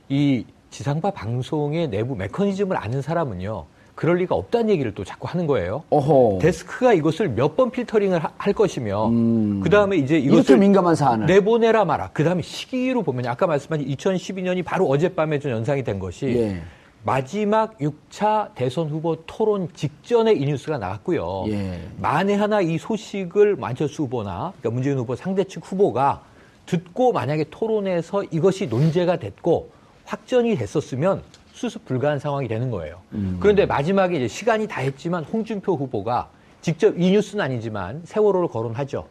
이 0.09 0.45
지상파 0.73 1.11
방송의 1.11 1.87
내부 1.89 2.15
메커니즘을 2.15 2.75
아는 2.75 3.01
사람은요 3.03 3.65
그럴 3.93 4.17
리가 4.17 4.33
없다는 4.33 4.71
얘기를 4.71 4.91
또 4.95 5.03
자꾸 5.03 5.27
하는 5.27 5.45
거예요. 5.45 5.83
어허. 5.91 6.39
데스크가 6.41 6.93
이것을 6.93 7.29
몇 7.29 7.55
번 7.55 7.69
필터링을 7.69 8.23
하- 8.23 8.31
할 8.39 8.51
것이며 8.53 9.09
음. 9.09 9.61
그 9.63 9.69
다음에 9.69 9.97
이제 9.97 10.17
이것을 10.17 10.57
민감한 10.57 10.95
사안을. 10.95 11.27
내보내라 11.27 11.85
마라. 11.85 12.09
그 12.11 12.23
다음에 12.23 12.41
시기로 12.41 13.03
보면 13.03 13.27
아까 13.27 13.45
말씀하신 13.45 13.87
2012년이 13.87 14.65
바로 14.65 14.87
어젯밤에 14.87 15.37
좀 15.37 15.51
연상이 15.51 15.83
된 15.83 15.99
것이 15.99 16.25
예. 16.25 16.61
마지막 17.03 17.77
6차 17.77 18.55
대선 18.55 18.89
후보 18.89 19.15
토론 19.27 19.69
직전에 19.75 20.33
이 20.33 20.43
뉴스가 20.45 20.79
나왔고요. 20.79 21.45
예. 21.49 21.79
만에 21.99 22.33
하나 22.33 22.61
이 22.61 22.79
소식을 22.79 23.57
만철수 23.57 24.03
후보나 24.03 24.53
그러니까 24.59 24.69
문재인 24.71 24.97
후보 24.97 25.15
상대 25.15 25.43
측 25.43 25.71
후보가 25.71 26.23
듣고 26.65 27.11
만약에 27.11 27.45
토론에서 27.51 28.23
이것이 28.31 28.65
논제가 28.65 29.17
됐고 29.17 29.69
확전이 30.05 30.55
됐었으면 30.55 31.21
수습 31.53 31.85
불가한 31.85 32.19
상황이 32.19 32.47
되는 32.47 32.71
거예요. 32.71 32.99
그런데 33.39 33.65
마지막에 33.65 34.15
이제 34.17 34.27
시간이 34.27 34.67
다 34.67 34.81
했지만 34.81 35.23
홍준표 35.23 35.75
후보가 35.75 36.29
직접 36.61 36.97
이 36.99 37.11
뉴스는 37.11 37.43
아니지만 37.43 38.01
세월호를 38.05 38.47
거론하죠. 38.47 39.05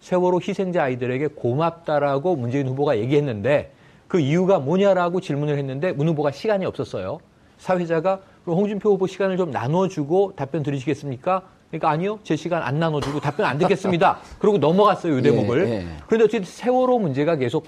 세월호 0.00 0.40
희생자 0.40 0.84
아이들에게 0.84 1.28
고맙다라고 1.28 2.36
문재인 2.36 2.68
후보가 2.68 2.98
얘기했는데 2.98 3.72
그 4.06 4.20
이유가 4.20 4.58
뭐냐라고 4.58 5.20
질문을 5.20 5.58
했는데 5.58 5.92
문 5.92 6.08
후보가 6.08 6.30
시간이 6.30 6.64
없었어요. 6.64 7.18
사회자가 7.58 8.20
그럼 8.44 8.58
홍준표 8.58 8.90
후보 8.90 9.06
시간을 9.06 9.36
좀 9.36 9.50
나눠주고 9.50 10.32
답변 10.36 10.62
들으시겠습니까? 10.62 11.42
그러니까 11.70 11.90
아니요, 11.90 12.18
제 12.22 12.34
시간 12.34 12.62
안 12.62 12.78
나눠주고 12.78 13.20
답변 13.20 13.44
안 13.44 13.58
듣겠습니다. 13.58 14.18
그러고 14.38 14.56
넘어갔어요, 14.56 15.18
이 15.18 15.22
대목을. 15.22 15.68
예, 15.68 15.72
예. 15.72 15.86
그런데 16.06 16.24
어쨌든 16.24 16.44
세월호 16.44 16.98
문제가 16.98 17.36
계속 17.36 17.66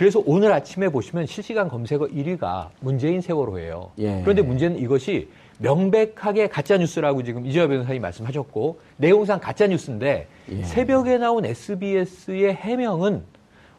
그래서 0.00 0.22
오늘 0.24 0.50
아침에 0.50 0.88
보시면 0.88 1.26
실시간 1.26 1.68
검색어 1.68 2.06
1위가 2.06 2.68
문재인 2.80 3.20
세월호예요. 3.20 3.90
예. 3.98 4.22
그런데 4.22 4.40
문제는 4.40 4.78
이것이 4.78 5.28
명백하게 5.58 6.48
가짜 6.48 6.78
뉴스라고 6.78 7.22
지금 7.22 7.44
이재화 7.44 7.66
변호사님 7.66 8.00
말씀하셨고 8.00 8.80
내용상 8.96 9.40
가짜 9.40 9.66
뉴스인데 9.66 10.26
예. 10.52 10.62
새벽에 10.62 11.18
나온 11.18 11.44
SBS의 11.44 12.54
해명은 12.54 13.24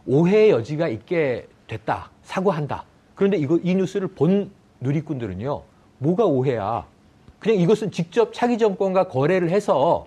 오해의 0.05 0.51
여지가 0.51 0.89
있게 0.89 1.47
됐다. 1.65 2.11
사과한다. 2.21 2.83
그런데 3.15 3.37
이거 3.37 3.57
이 3.63 3.73
뉴스를 3.73 4.09
본 4.09 4.51
누리꾼들은요. 4.79 5.63
뭐가 5.97 6.25
오해야? 6.25 6.85
그냥 7.39 7.57
이것은 7.57 7.89
직접 7.89 8.31
차기 8.31 8.59
정권과 8.59 9.07
거래를 9.07 9.49
해서 9.49 10.05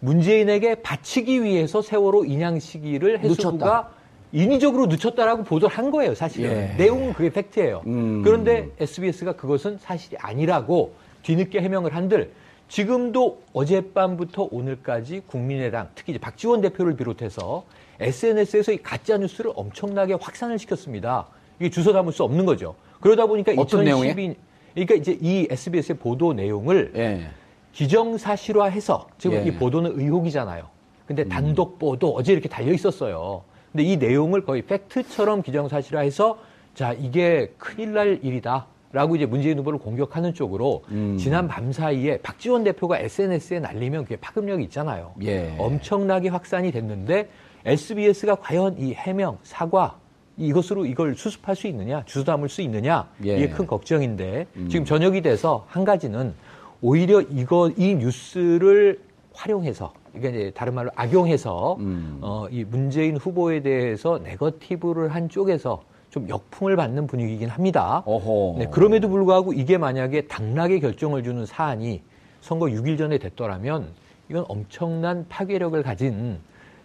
문재인에게 0.00 0.82
바치기 0.82 1.44
위해서 1.44 1.82
세월호 1.82 2.24
인양 2.24 2.58
시기를 2.58 3.20
해수부가. 3.20 3.94
인위적으로 4.36 4.84
늦췄다라고 4.86 5.44
보도를 5.44 5.74
한 5.74 5.90
거예요, 5.90 6.14
사실은. 6.14 6.50
예. 6.50 6.74
내용은 6.76 7.14
그게 7.14 7.30
팩트예요. 7.30 7.82
음. 7.86 8.20
그런데 8.22 8.68
SBS가 8.78 9.32
그것은 9.32 9.78
사실이 9.78 10.18
아니라고 10.18 10.92
뒤늦게 11.22 11.62
해명을 11.62 11.96
한들 11.96 12.32
지금도 12.68 13.40
어젯밤부터 13.54 14.48
오늘까지 14.50 15.22
국민의당, 15.26 15.88
특히 15.94 16.12
이제 16.12 16.20
박지원 16.20 16.60
대표를 16.60 16.96
비롯해서 16.96 17.64
SNS에서 17.98 18.72
이 18.72 18.76
가짜 18.82 19.16
뉴스를 19.16 19.52
엄청나게 19.54 20.18
확산을 20.20 20.58
시켰습니다. 20.58 21.28
이게 21.58 21.70
주워 21.70 21.94
담을 21.94 22.12
수 22.12 22.22
없는 22.22 22.44
거죠. 22.44 22.74
그러다 23.00 23.24
보니까 23.24 23.52
어떤 23.52 23.84
2012, 23.84 23.84
내용에? 23.84 24.36
그러니까 24.74 24.94
이제 24.96 25.16
이 25.22 25.46
SBS의 25.48 25.96
보도 25.96 26.34
내용을 26.34 26.92
예. 26.96 27.28
기정사실화해서 27.72 29.06
지금 29.16 29.38
예. 29.38 29.44
이 29.46 29.52
보도는 29.52 29.98
의혹이잖아요. 29.98 30.68
근데 31.06 31.24
단독 31.26 31.78
보도 31.78 32.14
어제 32.14 32.34
이렇게 32.34 32.50
달려 32.50 32.72
있었어요. 32.72 33.44
근데 33.76 33.90
이 33.90 33.98
내용을 33.98 34.42
거의 34.46 34.62
팩트처럼 34.62 35.42
기정사실화해서 35.42 36.38
자 36.72 36.94
이게 36.94 37.52
큰일 37.58 37.92
날 37.92 38.20
일이다. 38.22 38.68
라고 38.90 39.16
이제 39.16 39.26
문재인 39.26 39.58
후보를 39.58 39.78
공격하는 39.78 40.32
쪽으로 40.32 40.82
음. 40.88 41.18
지난 41.18 41.46
밤 41.46 41.72
사이에 41.72 42.16
박지원 42.22 42.64
대표가 42.64 42.98
SNS에 42.98 43.60
날리면 43.60 44.04
그게 44.04 44.16
파급력이 44.16 44.64
있잖아요. 44.64 45.12
예. 45.24 45.54
엄청나게 45.58 46.30
확산이 46.30 46.72
됐는데 46.72 47.28
SBS가 47.66 48.36
과연 48.36 48.76
이 48.78 48.94
해명, 48.94 49.36
사과 49.42 49.98
이것으로 50.38 50.86
이걸 50.86 51.14
수습할 51.14 51.54
수 51.54 51.66
있느냐, 51.66 52.02
주워 52.06 52.24
담을 52.24 52.48
수 52.48 52.62
있느냐 52.62 53.10
예. 53.24 53.34
음. 53.34 53.38
이게 53.38 53.48
큰 53.50 53.66
걱정인데 53.66 54.46
지금 54.70 54.86
저녁이 54.86 55.20
돼서 55.20 55.66
한 55.68 55.84
가지는 55.84 56.32
오히려 56.80 57.20
이거 57.20 57.70
이 57.76 57.94
뉴스를 57.96 59.00
활용해서 59.34 59.92
이게 60.16 60.28
이제 60.30 60.52
다른 60.54 60.74
말로 60.74 60.90
악용해서 60.94 61.76
음. 61.78 62.18
어, 62.22 62.46
이 62.50 62.64
문재인 62.64 63.16
후보에 63.16 63.60
대해서 63.60 64.18
네거티브를 64.18 65.14
한 65.14 65.28
쪽에서 65.28 65.82
좀 66.10 66.28
역풍을 66.28 66.76
받는 66.76 67.06
분위기이긴 67.06 67.48
합니다. 67.48 68.02
어허. 68.06 68.58
네, 68.58 68.66
그럼에도 68.70 69.08
불구하고 69.08 69.52
이게 69.52 69.76
만약에 69.76 70.22
당락의 70.22 70.80
결정을 70.80 71.22
주는 71.22 71.44
사안이 71.44 72.02
선거 72.40 72.66
6일 72.66 72.96
전에 72.96 73.18
됐더라면 73.18 73.88
이건 74.30 74.44
엄청난 74.48 75.26
파괴력을 75.28 75.80
가진 75.82 76.38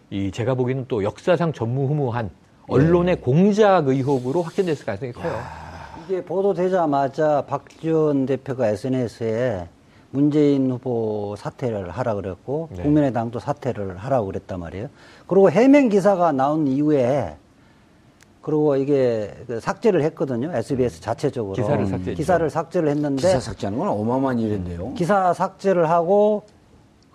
이 0.10 0.32
제가 0.32 0.56
보기에는 0.56 0.86
또 0.88 1.04
역사상 1.04 1.54
전무후무한 1.54 2.30
언론의 2.68 3.22
공작 3.22 3.88
의혹으로 3.88 4.42
확전됐을 4.42 4.86
가능성이 4.86 5.12
커요. 5.14 5.40
이게 6.06 6.24
보도되자마자 6.24 7.46
박지원 7.48 8.26
대표가 8.26 8.68
SNS에 8.70 9.68
문재인 10.12 10.70
후보 10.70 11.36
사퇴를 11.38 11.90
하라 11.90 12.16
그랬고 12.16 12.70
네. 12.72 12.84
국민의당도 12.84 13.40
사퇴를 13.40 13.98
하라고 13.98 14.28
그랬단 14.28 14.60
말이에요. 14.60 14.90
그리고 15.28 15.50
해명 15.50 15.90
기사가 15.90 16.32
나온 16.32 16.68
이후에 16.68 17.38
그리고 18.42 18.76
이게 18.76 19.34
그 19.48 19.60
삭제를 19.60 20.04
했거든요. 20.04 20.52
SBS 20.54 21.00
자체적으로 21.02 21.54
기사를 21.54 21.86
삭제했죠. 21.86 22.14
기사를 22.18 22.50
삭제를 22.50 22.90
했는데 22.90 23.22
기사 23.22 23.40
삭제하는 23.40 23.78
건 23.78 23.88
어마어마한 23.88 24.40
일인데요. 24.40 24.94
기사 24.96 25.34
삭제를 25.34 25.90
하고 25.90 26.44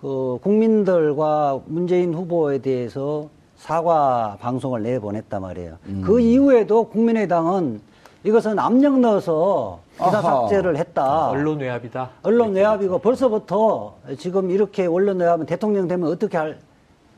그 0.01 0.39
국민들과 0.41 1.59
문재인 1.65 2.13
후보에 2.13 2.59
대해서 2.59 3.29
사과 3.57 4.37
방송을 4.39 4.83
내보냈단 4.83 5.41
말이에요. 5.41 5.77
음. 5.87 6.03
그 6.05 6.19
이후에도 6.19 6.85
국민의당은 6.85 7.81
이것은 8.27 8.59
압력 8.59 8.99
넣어서 8.99 9.79
기사 9.95 10.17
아하. 10.17 10.21
삭제를 10.21 10.75
했다. 10.75 11.29
언론 11.29 11.59
외압이다. 11.59 12.09
언론 12.23 12.51
외압이고 12.53 12.99
벌써부터 12.99 13.95
지금 14.19 14.51
이렇게 14.51 14.85
언론 14.85 15.19
외압은 15.19 15.45
대통령 15.45 15.87
되면 15.87 16.09
어떻게 16.11 16.35
할, 16.37 16.59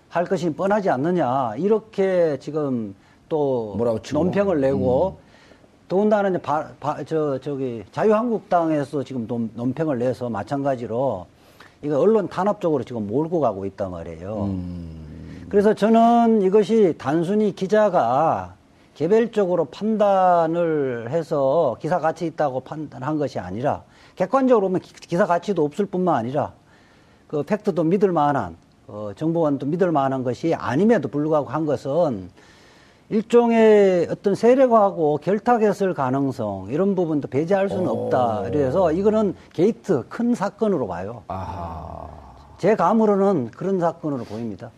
할 0.09 0.25
것이 0.25 0.53
뻔하지 0.53 0.91
않느냐. 0.91 1.55
이렇게 1.57 2.37
지금 2.39 2.93
또 3.27 3.73
뭐라고 3.75 3.99
치고. 4.03 4.19
논평을 4.23 4.61
내고 4.61 5.17
더군다나 5.87 6.29
이제 6.29 6.37
바, 6.37 6.67
바- 6.79 7.03
저, 7.03 7.39
저기 7.39 7.83
자유한국당에서 7.91 9.03
지금 9.03 9.25
논, 9.25 9.49
논평을 9.55 9.97
내서 9.97 10.29
마찬가지로 10.29 11.25
이거 11.81 11.99
언론 11.99 12.27
탄압 12.29 12.61
쪽으로 12.61 12.83
지금 12.83 13.07
몰고 13.07 13.39
가고 13.39 13.65
있단 13.65 13.89
말이에요. 13.89 14.47
그래서 15.49 15.73
저는 15.73 16.43
이것이 16.43 16.93
단순히 16.99 17.55
기자가 17.55 18.53
개별적으로 18.99 19.63
판단을 19.63 21.09
해서 21.09 21.77
기사 21.79 21.99
가치 21.99 22.25
있다고 22.25 22.59
판단한 22.59 23.17
것이 23.17 23.39
아니라 23.39 23.83
객관적으로 24.17 24.67
보면 24.67 24.81
기- 24.81 24.91
기사 24.93 25.25
가치도 25.25 25.63
없을 25.63 25.85
뿐만 25.85 26.15
아니라 26.15 26.51
그 27.29 27.41
팩트도 27.43 27.85
믿을 27.85 28.11
만한 28.11 28.57
어, 28.87 29.11
정보원도 29.15 29.67
믿을 29.67 29.93
만한 29.93 30.25
것이 30.25 30.53
아님에도 30.53 31.07
불구하고 31.07 31.47
한 31.47 31.65
것은 31.65 32.29
일종의 33.07 34.07
어떤 34.11 34.35
세력하고 34.35 35.19
결탁했을 35.19 35.93
가능성 35.93 36.67
이런 36.69 36.93
부분도 36.93 37.29
배제할 37.29 37.69
수는 37.69 37.87
없다. 37.87 38.41
그래서 38.51 38.91
이거는 38.91 39.33
게이트 39.53 40.09
큰 40.09 40.35
사건으로 40.35 40.87
봐요. 40.87 41.23
아하. 41.29 42.09
제 42.57 42.75
감으로는 42.75 43.51
그런 43.51 43.79
사건으로 43.79 44.25
보입니다. 44.25 44.71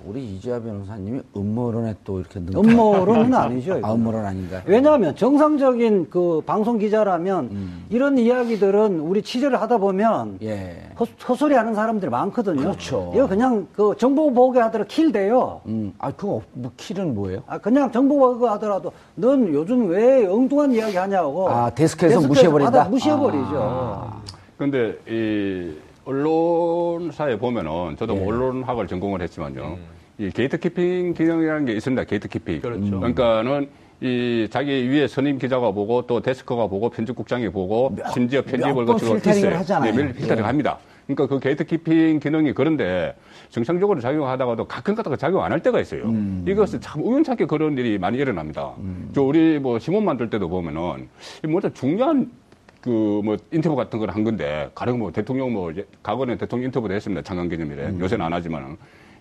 야, 0.00 0.04
우리 0.06 0.24
이재하 0.24 0.60
변호사님이 0.60 1.20
음모론에 1.36 1.94
또 2.04 2.20
이렇게 2.20 2.40
능 2.40 2.58
음모론은 2.58 3.34
아니죠. 3.34 3.74
아, 3.74 3.78
이거는. 3.78 3.96
음모론 3.96 4.24
아닌가요? 4.24 4.62
왜냐하면 4.64 5.14
정상적인 5.14 6.08
그 6.10 6.42
방송 6.46 6.78
기자라면 6.78 7.48
음. 7.50 7.86
이런 7.90 8.18
이야기들은 8.18 9.00
우리 9.00 9.22
취재를 9.22 9.60
하다 9.60 9.78
보면 9.78 10.38
예. 10.42 10.88
헛, 10.98 11.08
헛소리 11.28 11.54
하는 11.54 11.74
사람들이 11.74 12.10
많거든요. 12.10 12.60
그렇죠. 12.60 13.12
이거 13.14 13.26
그냥 13.28 13.66
그 13.74 13.94
정보 13.98 14.32
보게 14.32 14.60
하더라도 14.60 14.88
킬 14.88 15.12
돼요. 15.12 15.60
음, 15.66 15.92
아, 15.98 16.10
그거, 16.10 16.36
없- 16.36 16.44
뭐, 16.52 16.70
킬은 16.76 17.14
뭐예요? 17.14 17.42
아, 17.46 17.58
그냥 17.58 17.90
정보 17.92 18.18
보게 18.18 18.46
하더라도 18.46 18.92
넌 19.14 19.52
요즘 19.52 19.88
왜 19.90 20.26
엉뚱한 20.26 20.72
이야기 20.72 20.96
하냐고. 20.96 21.48
아, 21.48 21.70
데스크에서 21.70 22.20
무시해버린다? 22.26 22.80
하다 22.80 22.90
무시해버리죠. 22.90 24.10
근데 24.56 24.94
이 25.08 25.72
언론사에 26.04 27.38
보면은 27.38 27.96
저도 27.96 28.14
뭐 28.14 28.24
예. 28.24 28.28
언론학을 28.28 28.86
전공을 28.86 29.22
했지만요. 29.22 29.78
이 30.18 30.30
gatekeeping 30.30 31.14
기능이라는 31.14 31.64
게 31.66 31.72
있습니다. 31.72 32.04
gatekeeping. 32.04 32.60
그렇죠. 32.60 32.98
그러니까는 33.00 33.68
이 34.02 34.48
자기 34.50 34.88
위에 34.90 35.06
선임 35.06 35.38
기자가 35.38 35.70
보고 35.72 36.06
또 36.06 36.20
데스크가 36.20 36.66
보고 36.66 36.88
편집국장이 36.90 37.48
보고 37.50 37.94
심지어 38.12 38.42
편집을 38.42 38.86
거치고 38.86 39.14
필터링을. 39.14 39.58
하잖아요. 39.58 39.92
네, 39.94 40.12
필터링 40.14 40.42
예. 40.42 40.46
합니다. 40.46 40.78
그러니까 41.06 41.26
그 41.26 41.40
gatekeeping 41.40 42.20
기능이 42.20 42.52
그런데 42.52 43.14
정상적으로 43.50 44.00
작용하다가도 44.00 44.66
가끔 44.66 44.94
가다가 44.94 45.16
작용 45.16 45.42
안 45.42 45.50
할 45.52 45.60
때가 45.60 45.80
있어요. 45.80 46.04
음. 46.04 46.44
이것은 46.46 46.80
참 46.80 47.02
우연찮게 47.02 47.46
그런 47.46 47.76
일이 47.76 47.98
많이 47.98 48.16
일어납니다. 48.18 48.72
저 49.12 49.22
우리 49.22 49.58
뭐 49.58 49.78
신문 49.78 50.04
만들 50.04 50.30
때도 50.30 50.48
보면은 50.48 51.08
이 51.44 51.46
뭐죠 51.48 51.68
중요한 51.72 52.30
그 52.82 53.20
뭐 53.22 53.36
인터뷰 53.52 53.76
같은 53.76 53.98
걸 53.98 54.08
한 54.10 54.24
건데 54.24 54.70
가령 54.74 54.98
뭐 54.98 55.12
대통령 55.12 55.52
뭐 55.52 55.72
과거에 56.02 56.36
대통령 56.36 56.66
인터뷰를 56.66 56.96
했습니다. 56.96 57.22
창간기념일에 57.22 57.86
음. 57.88 58.00
요새는 58.00 58.24
안 58.24 58.32
하지만은 58.32 58.76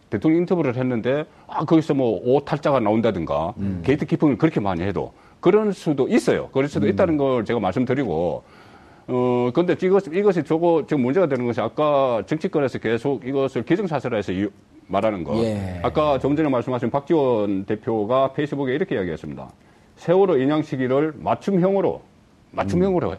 대통령 0.09 0.39
인터뷰를 0.41 0.75
했는데 0.75 1.25
아 1.47 1.65
거기서 1.65 1.93
뭐 1.93 2.19
오탈자가 2.23 2.79
나온다든가 2.79 3.53
음. 3.57 3.81
gatekeeping을 3.85 4.37
그렇게 4.37 4.59
많이 4.59 4.81
해도 4.81 5.13
그럴 5.41 5.73
수도 5.73 6.07
있어요. 6.07 6.49
그럴 6.51 6.67
수도 6.67 6.87
음. 6.87 6.91
있다는 6.91 7.17
걸 7.17 7.45
제가 7.45 7.59
말씀드리고 7.59 8.43
어, 9.11 9.49
근데 9.55 9.75
이것, 9.81 10.05
이것이 10.05 10.43
저거, 10.43 10.83
지금 10.87 11.01
문제가 11.01 11.25
되는 11.27 11.47
것이 11.47 11.59
아까 11.59 12.21
정치권에서 12.27 12.77
계속 12.77 13.25
이것을 13.25 13.63
기정사실화해서 13.65 14.31
이- 14.33 14.47
말하는 14.85 15.23
것. 15.23 15.35
예. 15.37 15.79
아까 15.81 16.19
좀 16.19 16.35
전에 16.35 16.47
말씀하신 16.47 16.91
박지원 16.91 17.65
대표가 17.65 18.33
페이스북에 18.33 18.75
이렇게 18.75 18.93
이야기했습니다. 18.95 19.49
세월호 19.95 20.37
인양 20.37 20.61
시기를 20.61 21.13
맞춤형으로, 21.17 22.01
맞춤형으로 22.51 23.09
해요. 23.09 23.17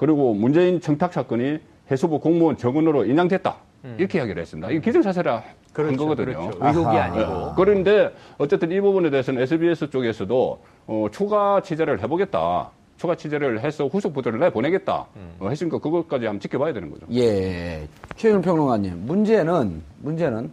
그리고 0.00 0.32
문재인 0.32 0.80
청탁 0.80 1.12
사건이 1.12 1.58
해수부 1.90 2.20
공무원 2.20 2.56
정원으로 2.56 3.04
인양됐다. 3.04 3.54
이렇게 3.98 4.16
이야기를 4.16 4.40
했습니다. 4.40 4.70
이게 4.70 4.80
기정사실화 4.80 5.34
한 5.34 5.42
그렇죠. 5.74 5.98
거거든요. 5.98 6.50
그렇죠. 6.50 6.58
의혹이 6.58 6.96
아하. 6.96 7.02
아니고. 7.02 7.54
그런데 7.54 8.10
어쨌든 8.38 8.72
이 8.72 8.80
부분에 8.80 9.10
대해서는 9.10 9.42
SBS 9.42 9.90
쪽에서도 9.90 10.58
어, 10.86 11.06
추가 11.12 11.60
취재를 11.60 12.02
해보겠다. 12.02 12.70
추가 12.96 13.14
취재를 13.14 13.60
해서 13.60 13.88
후속 13.88 14.14
보도를 14.14 14.40
내보내겠다. 14.40 15.06
어, 15.38 15.48
했으니까 15.50 15.78
그것까지 15.78 16.24
한번 16.24 16.40
지켜봐야 16.40 16.72
되는 16.72 16.90
거죠. 16.90 17.04
예. 17.12 17.86
최윤 18.16 18.40
평론가님, 18.40 19.04
문제는, 19.04 19.82
문제는, 19.98 20.50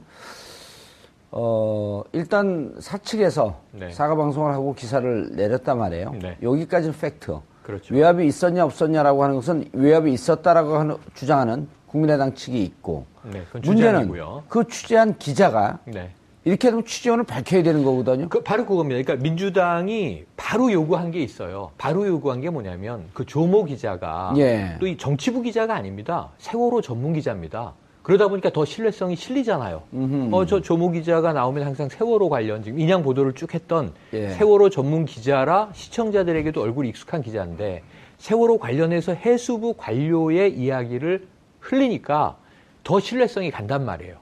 어, 1.32 2.04
일단 2.12 2.74
사측에서 2.80 3.62
네. 3.72 3.92
사과 3.92 4.18
방송을 4.18 4.52
하고 4.52 4.74
기사를 4.74 5.30
내렸단 5.38 5.78
말이에요. 5.78 6.16
네. 6.22 6.38
여기까지는 6.44 6.94
팩트. 7.00 7.38
그렇죠. 7.68 7.94
외압이 7.94 8.26
있었냐 8.26 8.64
없었냐라고 8.64 9.26
하는 9.26 9.36
것은 9.36 9.66
외압이 9.74 10.14
있었다라고 10.14 10.78
하는, 10.78 10.96
주장하는 11.16 11.68
국민의당 11.88 12.34
측이 12.34 12.64
있고 12.64 13.06
네, 13.24 13.44
그건 13.48 13.62
문제는 13.66 13.92
주장이고요. 13.92 14.44
그 14.48 14.66
취재한 14.70 15.18
기자가 15.18 15.80
네. 15.84 16.12
이렇게 16.46 16.70
되면 16.70 16.86
취재원을 16.86 17.26
밝혀야 17.26 17.64
되는 17.64 17.84
거거든요. 17.84 18.30
그 18.30 18.42
바로 18.42 18.66
그겁니다. 18.66 19.02
그러니까 19.02 19.22
민주당이 19.22 20.24
바로 20.38 20.72
요구한 20.72 21.12
게 21.12 21.22
있어요. 21.22 21.72
바로 21.78 22.08
요구한 22.08 22.40
게 22.40 22.50
뭐냐면 22.50 23.04
그 23.14 23.26
조모 23.26 23.66
기자가 23.66 24.34
예. 24.38 24.78
또이 24.80 24.96
정치부 24.96 25.42
기자가 25.42 25.76
아닙니다. 25.76 26.30
세월호 26.38 26.80
전문 26.80 27.12
기자입니다. 27.12 27.74
그러다 28.08 28.30
보니까 28.30 28.50
더 28.52 28.64
신뢰성이 28.64 29.18
실리잖아요. 29.18 29.84
어, 30.32 30.46
저 30.46 30.62
조모 30.62 30.92
기자가 30.92 31.34
나오면 31.34 31.66
항상 31.66 31.90
세월호 31.90 32.30
관련 32.30 32.64
지금 32.64 32.80
인양 32.80 33.04
보도를 33.04 33.34
쭉 33.34 33.54
했던 33.54 33.92
예. 34.14 34.30
세월호 34.30 34.70
전문 34.70 35.04
기자라 35.04 35.72
시청자들에게도 35.74 36.62
얼굴이 36.62 36.88
익숙한 36.88 37.22
기자인데 37.22 37.84
세월호 38.18 38.60
관련해서 38.60 39.14
해수부 39.14 39.74
관료의 39.74 40.58
이야기를 40.58 41.28
흘리니까 41.60 42.38
더 42.86 43.02
신뢰성이 43.02 43.52
간단 43.52 43.84
말이에요. 43.84 44.16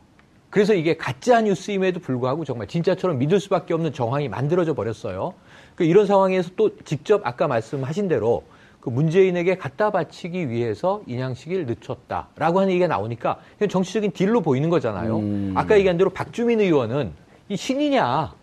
그래서 0.50 0.74
이게 0.74 0.98
가짜 0.98 1.42
뉴스임에도 1.42 2.00
불구하고 2.00 2.44
정말 2.44 2.66
진짜처럼 2.66 3.20
믿을 3.20 3.40
수밖에 3.40 3.76
없는 3.76 3.94
정황이 3.94 4.28
만들어져 4.30 4.74
버렸어요. 4.74 5.36
그 5.76 5.84
이런 5.84 6.08
상황에서 6.08 6.50
또 6.56 6.76
직접 6.86 7.22
아까 7.24 7.48
말씀하신 7.48 8.08
대로 8.08 8.42
그 8.86 8.92
문재인에게 8.92 9.58
갖다 9.58 9.90
바치기 9.90 10.48
위해서 10.52 11.02
인양식을 11.08 11.66
늦췄다라고 11.66 12.60
하는 12.60 12.70
얘기가 12.70 12.86
나오니까 12.86 13.40
그냥 13.58 13.68
정치적인 13.68 14.12
딜로 14.12 14.42
보이는 14.42 14.70
거잖아요. 14.70 15.24
아까 15.56 15.76
얘기한 15.76 15.98
대로 15.98 16.12
박주민 16.12 16.60
의원은 16.62 17.12
이 17.50 17.58
신이냐 17.58 18.36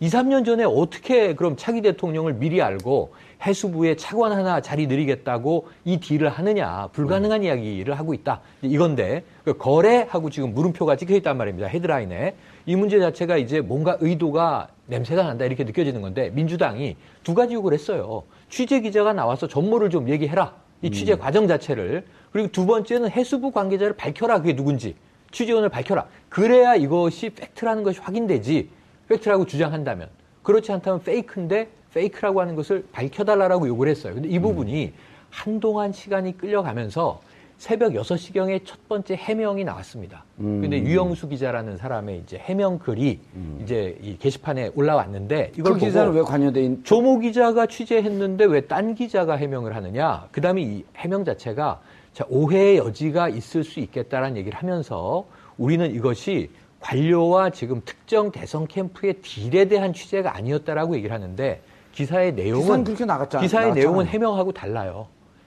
2, 0.00 0.08
3년 0.08 0.44
전에 0.44 0.64
어떻게 0.64 1.34
그럼 1.34 1.56
차기 1.56 1.80
대통령을 1.80 2.34
미리 2.34 2.60
알고 2.60 3.14
해수부에 3.46 3.96
차관 3.96 4.32
하나 4.32 4.60
자리 4.60 4.86
늘리겠다고 4.86 5.68
이 5.86 5.98
딜을 5.98 6.28
하느냐. 6.28 6.88
불가능한 6.92 7.42
이야기를 7.42 7.98
하고 7.98 8.12
있다. 8.12 8.42
이건데 8.60 9.24
그 9.44 9.56
거래하고 9.56 10.28
지금 10.28 10.52
물음표가 10.52 10.96
찍혀 10.96 11.14
있단 11.16 11.38
말입니다. 11.38 11.68
헤드라인에. 11.68 12.34
이 12.66 12.76
문제 12.76 13.00
자체가 13.00 13.38
이제 13.38 13.62
뭔가 13.62 13.96
의도가 14.00 14.68
냄새가 14.86 15.22
난다. 15.22 15.46
이렇게 15.46 15.64
느껴지는 15.64 16.02
건데 16.02 16.30
민주당이 16.34 16.96
두 17.24 17.34
가지 17.34 17.54
요구를 17.54 17.78
했어요 17.78 18.24
취재 18.48 18.80
기자가 18.80 19.12
나와서 19.12 19.48
전모를 19.48 19.90
좀 19.90 20.08
얘기해라. 20.08 20.54
이 20.82 20.90
취재 20.90 21.16
과정 21.16 21.48
자체를. 21.48 22.04
그리고 22.32 22.48
두 22.52 22.66
번째는 22.66 23.10
해수부 23.10 23.50
관계자를 23.50 23.96
밝혀라. 23.96 24.38
그게 24.38 24.54
누군지. 24.54 24.94
취재원을 25.32 25.68
밝혀라. 25.68 26.06
그래야 26.28 26.74
이것이 26.74 27.30
팩트라는 27.30 27.82
것이 27.82 28.00
확인되지. 28.00 28.70
팩트라고 29.08 29.46
주장한다면. 29.46 30.08
그렇지 30.42 30.70
않다면 30.72 31.02
fake인데 31.02 31.68
fake라고 31.92 32.40
하는 32.40 32.54
것을 32.54 32.84
밝혀달라고 32.92 33.66
요구를 33.68 33.90
했어요. 33.90 34.14
근데 34.14 34.28
이 34.28 34.38
부분이 34.38 34.92
한동안 35.30 35.92
시간이 35.92 36.36
끌려가면서 36.38 37.20
새벽 37.58 37.92
6시경에 37.92 38.60
첫 38.64 38.86
번째 38.88 39.14
해명이 39.16 39.64
나왔습니다. 39.64 40.24
근데 40.36 40.78
유영수 40.78 41.28
기자라는 41.28 41.78
사람의 41.78 42.18
이제 42.18 42.36
해명 42.38 42.78
글이 42.78 43.18
이제 43.62 43.96
이 44.02 44.18
게시판에 44.18 44.72
올라왔는데 44.74 45.52
이걸 45.58 45.72
그 45.74 45.78
기사는 45.78 46.12
왜 46.12 46.20
관여돼 46.22 46.62
있 46.64 46.84
조모 46.84 47.20
기자가 47.20 47.66
취재했는데 47.66 48.44
왜 48.44 48.60
딴 48.66 48.94
기자가 48.94 49.36
해명을 49.36 49.74
하느냐? 49.74 50.28
그 50.32 50.40
다음에 50.40 50.62
이 50.62 50.84
해명 50.96 51.24
자체가 51.24 51.80
자, 52.12 52.24
오해의 52.28 52.78
여지가 52.78 53.28
있을 53.30 53.64
수 53.64 53.80
있겠다라는 53.80 54.36
얘기를 54.36 54.58
하면서 54.58 55.26
우리는 55.56 55.90
이것이 55.94 56.50
관료와 56.80 57.50
지금 57.50 57.80
특정 57.84 58.30
대선 58.32 58.66
캠프의 58.66 59.14
딜에 59.22 59.64
대한 59.66 59.92
취재가 59.92 60.36
아니었다라고 60.36 60.94
얘기를 60.96 61.14
하는데 61.14 61.60
기사의 61.92 62.34
내용은. 62.34 62.84
기사의 62.84 63.06
나갔잖아요. 63.06 63.74
내용은 63.74 64.06
해명하고 64.06 64.52
달라요. 64.52 65.06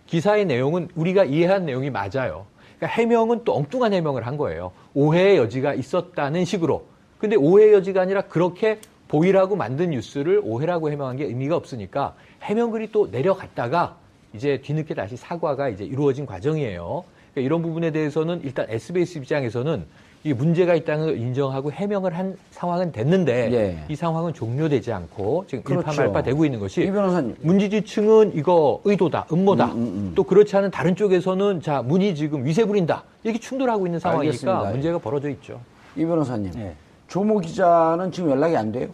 기사의 0.09 0.45
내용은 0.45 0.89
우리가 0.95 1.23
이해한 1.23 1.67
내용이 1.67 1.91
맞아요. 1.91 2.47
그러니까 2.77 2.87
해명은 2.87 3.43
또 3.43 3.55
엉뚱한 3.55 3.93
해명을 3.93 4.25
한 4.25 4.37
거예요. 4.37 4.71
오해의 4.95 5.37
여지가 5.37 5.75
있었다는 5.75 6.45
식으로. 6.45 6.85
근데 7.19 7.35
오해의 7.35 7.73
여지가 7.73 8.01
아니라 8.01 8.21
그렇게 8.21 8.79
보이라고 9.07 9.55
만든 9.55 9.91
뉴스를 9.91 10.41
오해라고 10.43 10.89
해명한 10.91 11.17
게 11.17 11.25
의미가 11.25 11.55
없으니까 11.55 12.15
해명글이 12.41 12.91
또 12.91 13.07
내려갔다가 13.11 13.97
이제 14.33 14.61
뒤늦게 14.63 14.95
다시 14.95 15.15
사과가 15.15 15.69
이제 15.69 15.83
이루어진 15.83 16.25
과정이에요. 16.25 17.03
그러니까 17.31 17.41
이런 17.45 17.61
부분에 17.61 17.91
대해서는 17.91 18.41
일단 18.43 18.65
SBS 18.67 19.19
입장에서는 19.19 19.85
이 20.23 20.33
문제가 20.33 20.75
있다는 20.75 21.05
걸 21.05 21.17
인정하고 21.17 21.71
해명을 21.71 22.17
한 22.17 22.35
상황은 22.51 22.91
됐는데 22.91 23.53
예. 23.53 23.83
이 23.87 23.95
상황은 23.95 24.33
종료되지 24.33 24.91
않고 24.91 25.45
지금 25.47 25.63
그렇죠. 25.63 25.89
일파말파 25.91 26.23
되고 26.23 26.43
있는 26.43 26.59
것이 26.59 26.81
이 26.81 26.91
변호사님. 26.91 27.35
문지지층은 27.39 28.33
이거 28.35 28.81
의도다, 28.83 29.27
음모다. 29.31 29.65
음, 29.67 29.71
음, 29.71 29.77
음. 29.77 30.11
또 30.15 30.23
그렇지 30.23 30.57
않은 30.57 30.71
다른 30.71 30.93
쪽에서는 30.95 31.61
자 31.61 31.81
문이 31.81 32.15
지금 32.15 32.43
위세 32.45 32.65
부린다. 32.65 33.03
이렇게 33.23 33.39
충돌하고 33.39 33.87
있는 33.87 33.99
상황이니까 33.99 34.27
알겠습니다. 34.27 34.71
문제가 34.71 34.97
벌어져 34.97 35.29
있죠. 35.29 35.61
이 35.95 36.03
변호사님. 36.03 36.51
예. 36.57 36.75
조모 37.07 37.39
기자는 37.39 38.11
지금 38.11 38.29
연락이 38.31 38.57
안 38.57 38.73
돼요? 38.73 38.89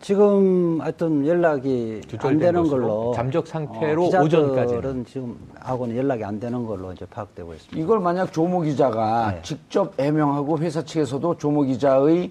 지금 0.00 0.80
하여튼 0.80 1.26
연락이 1.26 2.00
안 2.20 2.38
되는 2.38 2.62
것으로 2.62 2.86
걸로 2.86 3.12
잠적 3.14 3.46
상태로 3.46 4.02
어, 4.02 4.06
기자들은 4.06 4.26
오전까지는. 4.26 5.04
지금 5.04 5.36
하고는 5.60 5.94
연락이 5.94 6.24
안 6.24 6.40
되는 6.40 6.66
걸로 6.66 6.90
이제 6.92 7.04
파악되고 7.04 7.52
있습니다. 7.52 7.78
이걸 7.78 8.00
만약 8.00 8.32
조모 8.32 8.62
기자가 8.62 9.32
네. 9.32 9.42
직접 9.42 10.00
해명하고 10.00 10.58
회사 10.58 10.82
측에서도 10.82 11.36
조모 11.36 11.62
기자의 11.64 12.30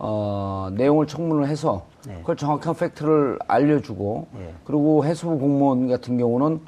어, 0.00 0.70
내용을 0.72 1.06
청문을 1.06 1.46
해서 1.46 1.86
네. 2.04 2.16
그걸 2.18 2.36
정확한 2.36 2.74
팩트를 2.74 3.38
알려주고 3.46 4.26
예. 4.40 4.52
그리고 4.64 5.04
해수부 5.04 5.38
공무원 5.38 5.88
같은 5.88 6.18
경우는 6.18 6.60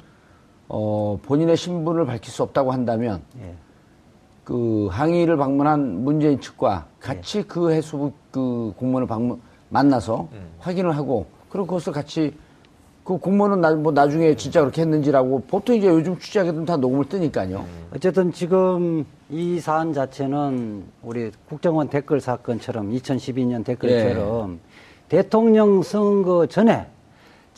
어, 0.69 1.19
본인의 1.23 1.57
신분을 1.57 2.05
밝힐 2.05 2.31
수 2.31 2.41
없다고 2.43 2.71
한다면 2.71 3.21
예. 3.41 3.53
그 4.45 4.87
항의를 4.89 5.35
방문한 5.35 6.05
문재인 6.05 6.39
측과 6.39 6.85
같이 7.01 7.43
그 7.43 7.69
해수부 7.69 8.13
그 8.31 8.73
공무원을 8.77 9.05
방문 9.05 9.41
만나서 9.69 10.29
확인을 10.59 10.95
하고 10.95 11.25
그리고 11.49 11.67
그것을 11.67 11.93
같이 11.93 12.33
그 13.03 13.17
공무원은 13.17 13.61
나, 13.61 13.73
뭐 13.73 13.91
나중에 13.93 14.35
진짜 14.35 14.59
그렇게 14.59 14.81
했는지라고 14.81 15.43
보통 15.47 15.75
이제 15.77 15.87
요즘 15.87 16.19
취재하게 16.19 16.51
되면 16.51 16.65
다 16.65 16.75
녹음을 16.75 17.05
뜨니까요. 17.05 17.63
어쨌든 17.95 18.33
지금 18.33 19.05
이 19.29 19.59
사안 19.61 19.93
자체는 19.93 20.83
우리 21.03 21.31
국정원 21.47 21.87
댓글 21.87 22.19
사건처럼 22.19 22.91
2012년 22.91 23.63
댓글처럼 23.63 24.59
대통령 25.07 25.81
선거 25.83 26.45
전에 26.47 26.85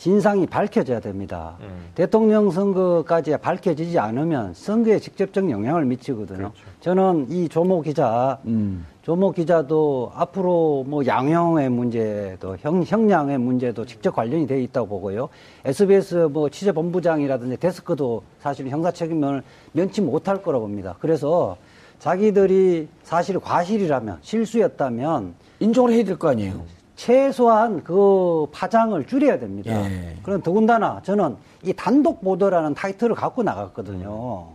진상이 0.04 0.46
밝혀져야 0.46 0.98
됩니다. 0.98 1.58
대통령 1.94 2.50
선거까지 2.50 3.36
밝혀지지 3.36 3.98
않으면 3.98 4.54
선거에 4.54 4.98
직접적 4.98 5.50
영향을 5.50 5.84
미치거든요. 5.84 6.52
저는 6.80 7.26
이 7.28 7.50
조모 7.50 7.82
기자, 7.82 8.38
음. 8.46 8.86
조모 9.02 9.32
기자도 9.32 10.10
앞으로 10.14 10.86
뭐 10.88 11.04
양형의 11.04 11.68
문제도 11.68 12.56
형, 12.60 12.82
형량의 12.82 13.36
문제도 13.36 13.84
직접 13.84 14.12
관련이 14.16 14.46
돼 14.46 14.62
있다고 14.62 14.88
보고요. 14.88 15.28
SBS 15.66 16.28
뭐 16.32 16.48
취재본부장이라든지 16.48 17.58
데스크도 17.58 18.22
사실 18.38 18.68
형사 18.70 18.90
책임을 18.90 19.42
면치 19.72 20.00
못할 20.00 20.42
거라고 20.42 20.64
봅니다. 20.64 20.96
그래서 21.00 21.58
자기들이 21.98 22.88
사실 23.02 23.38
과실이라면 23.38 24.16
실수였다면 24.22 25.34
인정을 25.58 25.92
해야 25.92 26.04
될 26.04 26.16
거 26.16 26.30
아니에요. 26.30 26.79
최소한 27.00 27.82
그 27.82 28.46
파장을 28.52 29.06
줄여야 29.06 29.38
됩니다. 29.38 29.70
예. 29.90 30.18
그럼 30.22 30.42
더군다나 30.42 31.00
저는 31.02 31.34
이 31.64 31.72
단독 31.72 32.20
보도라는 32.20 32.74
타이틀을 32.74 33.14
갖고 33.14 33.42
나갔거든요. 33.42 34.48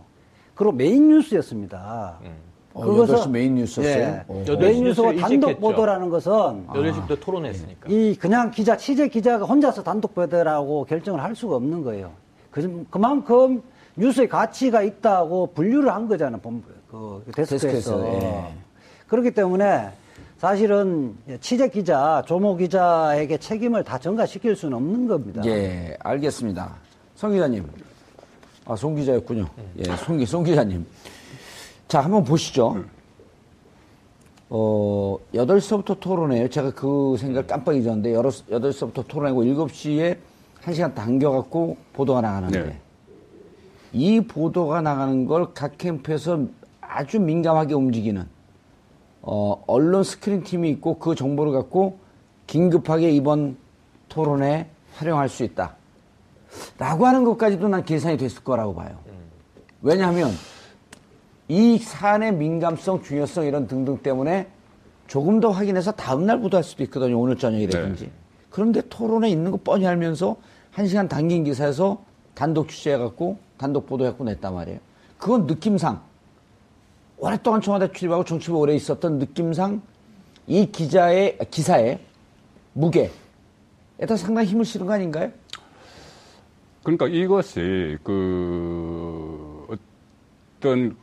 그리고 0.54 0.72
메인 0.72 1.08
뉴스였습니다. 1.08 2.18
어, 2.72 2.84
8시 2.84 3.30
메인 3.30 3.56
뉴스였어요? 3.56 4.00
예. 4.00 4.24
오. 4.28 4.44
메인 4.60 4.84
뉴스가 4.84 5.10
일찍 5.10 5.22
단독 5.22 5.48
했죠. 5.48 5.60
보도라는 5.60 6.08
것은 6.08 6.32
8시부터 6.68 7.18
토론했으니까. 7.20 7.88
이 7.88 8.14
그냥 8.14 8.52
기자 8.52 8.76
취재 8.76 9.08
기자가 9.08 9.44
혼자서 9.44 9.82
단독 9.82 10.14
보도라고 10.14 10.84
결정을 10.84 11.20
할 11.20 11.34
수가 11.34 11.56
없는 11.56 11.82
거예요. 11.82 12.12
그, 12.52 12.86
그만큼 12.90 13.60
뉴스의 13.96 14.28
가치가 14.28 14.82
있다고 14.82 15.48
분류를 15.52 15.92
한 15.92 16.06
거잖아, 16.06 16.36
본부, 16.36 16.68
그, 16.88 17.24
데스크에서. 17.34 17.98
데스크에서, 17.98 18.06
예. 18.22 18.54
그렇기 19.08 19.32
때문에 19.32 19.90
사실은 20.38 21.16
취재 21.40 21.68
기자, 21.68 22.22
조모 22.26 22.56
기자에게 22.56 23.38
책임을 23.38 23.84
다 23.84 23.98
전가시킬 23.98 24.54
수는 24.54 24.76
없는 24.76 25.08
겁니다. 25.08 25.42
예, 25.46 25.96
알겠습니다. 26.00 26.74
성 27.14 27.32
기자님. 27.32 27.66
아, 28.66 28.76
송 28.76 28.94
기자였군요. 28.96 29.46
예, 29.78 29.96
송, 29.96 30.18
기- 30.18 30.26
송 30.26 30.44
기자님. 30.44 30.84
자, 31.88 32.00
한번 32.00 32.22
보시죠. 32.24 32.84
어, 34.50 35.16
8시부터 35.34 35.98
토론해요. 36.00 36.48
제가 36.50 36.70
그 36.72 37.16
생각 37.18 37.46
깜빡 37.46 37.74
잊었는데, 37.74 38.12
8시부터 38.12 39.06
토론하고 39.08 39.42
7시에 39.44 40.18
1시간 40.62 40.94
당겨갖고 40.94 41.76
보도가 41.94 42.20
나가는데, 42.20 42.62
네. 42.64 42.80
이 43.92 44.20
보도가 44.20 44.82
나가는 44.82 45.24
걸 45.26 45.52
각 45.54 45.78
캠프에서 45.78 46.40
아주 46.80 47.18
민감하게 47.20 47.74
움직이는, 47.74 48.26
어, 49.28 49.60
언론 49.66 50.04
스크린 50.04 50.44
팀이 50.44 50.70
있고 50.70 50.98
그 50.98 51.16
정보를 51.16 51.52
갖고 51.52 51.98
긴급하게 52.46 53.10
이번 53.10 53.56
토론에 54.08 54.70
활용할 54.94 55.28
수 55.28 55.42
있다. 55.42 55.74
라고 56.78 57.06
하는 57.06 57.24
것까지도 57.24 57.66
난 57.68 57.84
계산이 57.84 58.16
됐을 58.18 58.44
거라고 58.44 58.74
봐요. 58.74 58.96
왜냐하면 59.82 60.30
이 61.48 61.76
사안의 61.76 62.34
민감성, 62.34 63.02
중요성 63.02 63.46
이런 63.46 63.66
등등 63.66 63.98
때문에 63.98 64.46
조금 65.08 65.40
더 65.40 65.50
확인해서 65.50 65.92
다음날 65.92 66.40
보도할 66.40 66.62
수도 66.62 66.84
있거든요. 66.84 67.18
오늘 67.18 67.36
저녁이라든지. 67.36 68.04
네. 68.04 68.10
그런데 68.48 68.80
토론에 68.88 69.28
있는 69.28 69.50
거 69.50 69.58
뻔히 69.62 69.86
알면서 69.86 70.36
한 70.70 70.86
시간 70.86 71.08
당긴 71.08 71.44
기사에서 71.44 72.02
단독 72.34 72.68
취재해갖고 72.68 73.38
단독 73.58 73.86
보도해갖고 73.86 74.24
냈단 74.24 74.54
말이에요. 74.54 74.78
그건 75.18 75.46
느낌상 75.46 76.00
오랫동안 77.18 77.60
청와대 77.60 77.90
출입하고 77.92 78.24
정치부에 78.24 78.58
오래 78.58 78.74
있었던 78.74 79.18
느낌상 79.18 79.80
이 80.46 80.66
기자의 80.70 81.38
기사의 81.50 81.98
무게에다 82.74 84.16
상당히 84.16 84.48
힘을 84.48 84.64
실은 84.64 84.86
거 84.86 84.92
아닌가요? 84.92 85.30
그러니까 86.82 87.06
이것이 87.08 87.96
그 88.04 89.66
어떤 90.60 90.96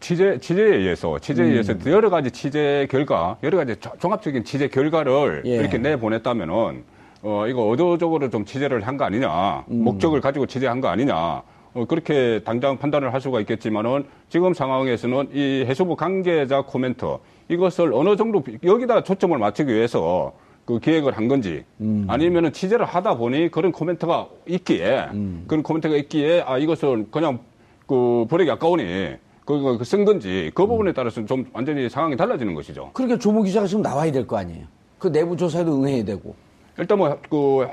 취재 0.00 0.38
취재에 0.38 0.76
의해서 0.76 1.18
취재에 1.18 1.46
의해서 1.46 1.72
음. 1.72 1.80
여러 1.86 2.10
가지 2.10 2.30
취재 2.30 2.86
결과 2.90 3.36
여러 3.42 3.58
가지 3.58 3.76
조- 3.80 3.92
종합적인 3.98 4.44
취재 4.44 4.68
결과를 4.68 5.42
예. 5.46 5.56
이렇게 5.56 5.78
내 5.78 5.96
보냈다면은 5.98 6.84
어 7.22 7.46
이거 7.46 7.62
의도적으로 7.70 8.28
좀 8.30 8.44
취재를 8.44 8.86
한 8.86 8.96
거 8.96 9.04
아니냐 9.04 9.64
음. 9.70 9.84
목적을 9.84 10.20
가지고 10.20 10.46
취재한 10.46 10.80
거 10.80 10.88
아니냐 10.88 11.14
어 11.16 11.42
그렇게 11.88 12.40
당장 12.44 12.78
판단을 12.78 13.12
할 13.12 13.20
수가 13.20 13.40
있겠지만은 13.40 14.04
지금 14.28 14.54
상황에서는 14.54 15.30
이 15.34 15.64
해수부 15.66 15.96
관계자 15.96 16.62
코멘트 16.62 17.04
이것을 17.48 17.92
어느 17.92 18.16
정도 18.16 18.40
비- 18.42 18.58
여기다 18.62 19.02
초점을 19.02 19.36
맞추기 19.36 19.72
위해서 19.74 20.32
그 20.64 20.78
기획을 20.78 21.16
한 21.16 21.26
건지 21.28 21.64
음. 21.80 22.06
아니면은 22.08 22.52
취재를 22.52 22.86
하다 22.86 23.16
보니 23.16 23.50
그런 23.50 23.72
코멘트가 23.72 24.28
있기에 24.48 25.08
음. 25.12 25.44
그런 25.48 25.62
코멘트가 25.64 25.96
있기에 25.96 26.42
아 26.46 26.58
이것을 26.58 27.06
그냥 27.10 27.40
그 27.86 28.24
버리기 28.30 28.50
아까우니 28.52 29.16
그거 29.44 29.82
쓴 29.84 30.04
건지 30.06 30.50
그 30.54 30.66
부분에 30.66 30.92
따라서 30.92 31.22
좀 31.26 31.44
완전히 31.52 31.90
상황이 31.90 32.16
달라지는 32.16 32.54
것이죠. 32.54 32.90
그러니까 32.94 33.18
조모 33.18 33.42
기자가 33.42 33.66
지금 33.66 33.82
나와야 33.82 34.10
될 34.10 34.26
거 34.26 34.38
아니에요. 34.38 34.64
그 34.98 35.12
내부 35.12 35.36
조사에도 35.36 35.74
응해야 35.82 36.02
되고. 36.04 36.34
일단 36.78 36.96
뭐 36.96 37.18
그 37.28 37.66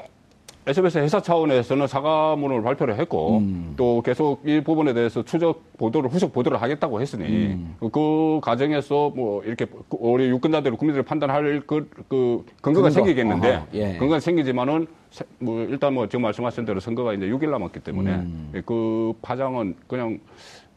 SBS 0.68 1.00
회사 1.00 1.20
차원에서는 1.20 1.88
사과문을 1.88 2.62
발표를 2.62 3.00
했고 3.00 3.40
음. 3.40 3.74
또 3.76 4.02
계속 4.04 4.42
이 4.48 4.62
부분에 4.62 4.94
대해서 4.94 5.24
추적 5.24 5.76
보도를 5.78 6.10
후속 6.12 6.32
보도를 6.34 6.62
하겠다고 6.62 7.02
했으니 7.02 7.24
음. 7.26 7.76
그 7.80 8.40
과정에서 8.44 9.12
뭐 9.16 9.44
이렇게 9.44 9.66
그 9.66 9.98
우리 10.00 10.30
유권자들 10.30 10.76
국민들이 10.76 11.04
판단할 11.04 11.64
그, 11.66 11.90
그 12.08 12.46
근거가 12.62 12.90
근거. 12.90 12.90
생기겠는데 12.92 13.64
예. 13.74 13.98
근거가 13.98 14.20
생기지만은 14.20 14.86
세- 15.10 15.26
뭐 15.40 15.62
일단 15.64 15.96
뭐 15.96 16.08
지금 16.08 16.22
말씀하신 16.22 16.66
대로 16.66 16.80
선거가 16.80 17.14
이제 17.14 17.26
6일 17.26 17.50
남았기 17.50 17.80
때문에 17.80 18.12
음. 18.12 18.62
그 18.64 19.14
파장은 19.24 19.76
그냥 19.88 20.20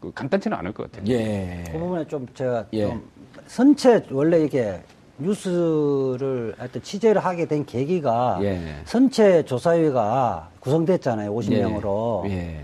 그 0.01 0.11
간단치는 0.14 0.57
않을 0.57 0.73
것 0.73 0.90
같아요. 0.90 1.12
예. 1.12 1.64
그 1.70 1.79
부분에 1.79 2.07
좀 2.07 2.27
제가 2.33 2.64
예. 2.73 2.87
좀 2.87 3.03
선체 3.47 4.03
원래 4.11 4.42
이게 4.42 4.81
뉴스를 5.18 6.55
하여튼 6.59 6.83
취재를 6.83 7.24
하게 7.24 7.46
된 7.46 7.64
계기가 7.64 8.38
예. 8.42 8.59
선체 8.85 9.44
조사위가 9.44 10.48
구성됐잖아요. 10.61 11.33
50명으로. 11.35 12.29
예. 12.31 12.61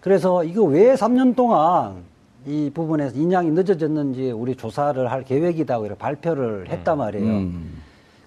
그래서 0.00 0.42
이거 0.44 0.64
왜 0.64 0.94
3년 0.94 1.36
동안 1.36 1.96
이 2.46 2.70
부분에서 2.74 3.16
인양이 3.16 3.50
늦어졌는지 3.50 4.32
우리 4.32 4.56
조사를 4.56 5.10
할 5.10 5.22
계획이다고 5.24 5.86
이렇게 5.86 5.98
발표를 5.98 6.68
했단 6.70 6.98
말이에요. 6.98 7.24
음. 7.26 7.82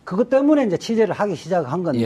그것 0.05 0.29
때문에 0.29 0.65
이제 0.65 0.77
취재를 0.77 1.13
하기 1.15 1.35
시작한 1.35 1.83
건데 1.83 2.01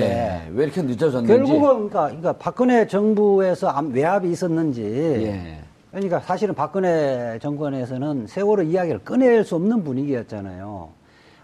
예. 0.47 0.51
왜 0.53 0.63
이렇게 0.63 0.82
늦어졌는지. 0.82 1.27
결국은 1.27 1.89
그러니까, 1.89 2.05
그러니까 2.08 2.34
박근혜 2.34 2.88
정부에서 2.88 3.67
암- 3.67 3.91
외압이 3.93 4.32
있었는지 4.32 4.82
예. 4.84 5.60
그러니까 5.91 6.19
사실은 6.19 6.55
박근혜 6.55 7.38
정권에서는 7.41 8.27
세월호 8.27 8.63
이야기를 8.63 8.99
꺼낼 8.99 9.43
수 9.43 9.55
없는 9.55 9.84
분위기였잖아요. 9.84 10.89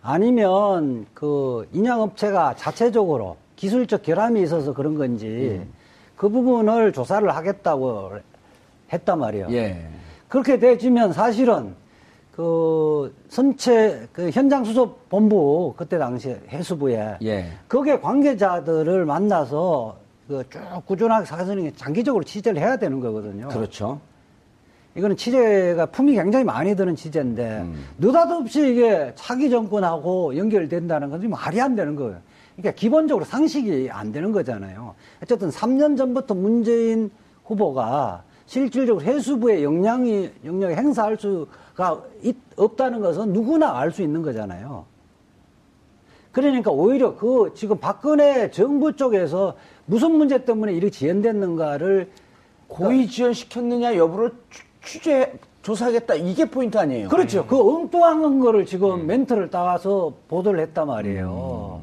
아니면 0.08 1.08
그 1.16 1.68
인양업체가 1.74 2.56
자체적으로 2.56 3.38
기술적 3.56 4.04
결함이 4.04 4.40
있어서 4.44 4.72
그런 4.72 4.96
건지 4.96 5.26
음. 5.60 5.74
그 6.16 6.30
부분을 6.30 6.94
조사를 6.94 7.28
하겠다고 7.36 8.12
했단 8.94 9.20
말이에요. 9.20 9.48
예. 9.50 9.88
그렇게 10.28 10.60
돼지면 10.60 11.12
사실은 11.12 11.74
그 12.36 13.16
선체 13.30 14.08
그 14.14 14.30
현장 14.30 14.64
수습 14.64 15.10
본부 15.10 15.74
그때 15.76 15.98
당시 15.98 16.36
해수부에 16.50 17.18
예. 17.24 17.48
거기에 17.68 18.00
관계자들을 18.00 19.06
만나서 19.06 19.98
그 20.28 20.44
쭉 20.52 20.60
꾸준하게 20.86 21.26
사실은 21.26 21.72
장기적으로 21.76 22.24
취재를 22.24 22.62
해야 22.62 22.78
되는 22.78 23.00
거거든요. 23.00 23.48
그렇죠. 23.48 24.00
이거는 24.96 25.18
취재가 25.18 25.88
품이 25.88 26.14
굉장히 26.16 26.46
많이 26.46 26.76
드는 26.76 26.96
취재인데 26.96 27.62
음. 27.64 27.86
느닷없이 27.98 28.72
이게 28.72 29.12
차기 29.16 29.50
정권하고 29.50 30.38
연결된다는 30.38 31.10
건 31.10 31.30
말이 31.30 31.60
안 31.60 31.76
되는 31.76 31.96
거예요. 31.96 32.18
그러니까 32.56 32.80
기본적으로 32.80 33.26
상식이 33.26 33.90
안 33.92 34.14
되는 34.14 34.32
거잖아요. 34.32 34.96
어쨌든 35.22 35.50
3년 35.50 35.98
전부터 35.98 36.34
문재인 36.36 37.12
후보가 37.44 38.24
실질적으로 38.46 39.04
해수부의 39.04 39.64
역량이 39.66 40.30
영역을 40.46 40.78
행사할 40.78 41.18
수가 41.20 42.02
있- 42.24 42.38
없다는 42.56 43.02
것은 43.02 43.34
누구나 43.34 43.78
알 43.78 43.92
수 43.92 44.02
있는 44.02 44.22
거잖아요. 44.22 44.86
그러니까 46.32 46.72
오히려 46.72 47.16
그 47.16 47.52
지금 47.56 47.78
박근혜 47.80 48.50
정부 48.52 48.96
쪽에서 48.96 49.56
무슨 49.86 50.12
문제 50.12 50.46
때문에 50.46 50.74
이렇게 50.74 50.90
지연됐는가를 50.92 52.10
고의 52.68 53.08
지연 53.08 53.34
시켰느냐 53.34 53.96
여부를 53.96 54.32
추- 54.50 54.65
취재 54.86 55.34
조사하겠다 55.62 56.16
이게 56.16 56.46
포인트 56.46 56.78
아니에요. 56.78 57.10
그렇죠. 57.10 57.46
그 57.46 57.60
엉뚱한 57.60 58.40
거를 58.40 58.66
지금 58.66 59.08
멘트를 59.08 59.50
따와서 59.50 60.14
보도를 60.28 60.60
했단 60.62 60.88
말이에요. 60.88 61.82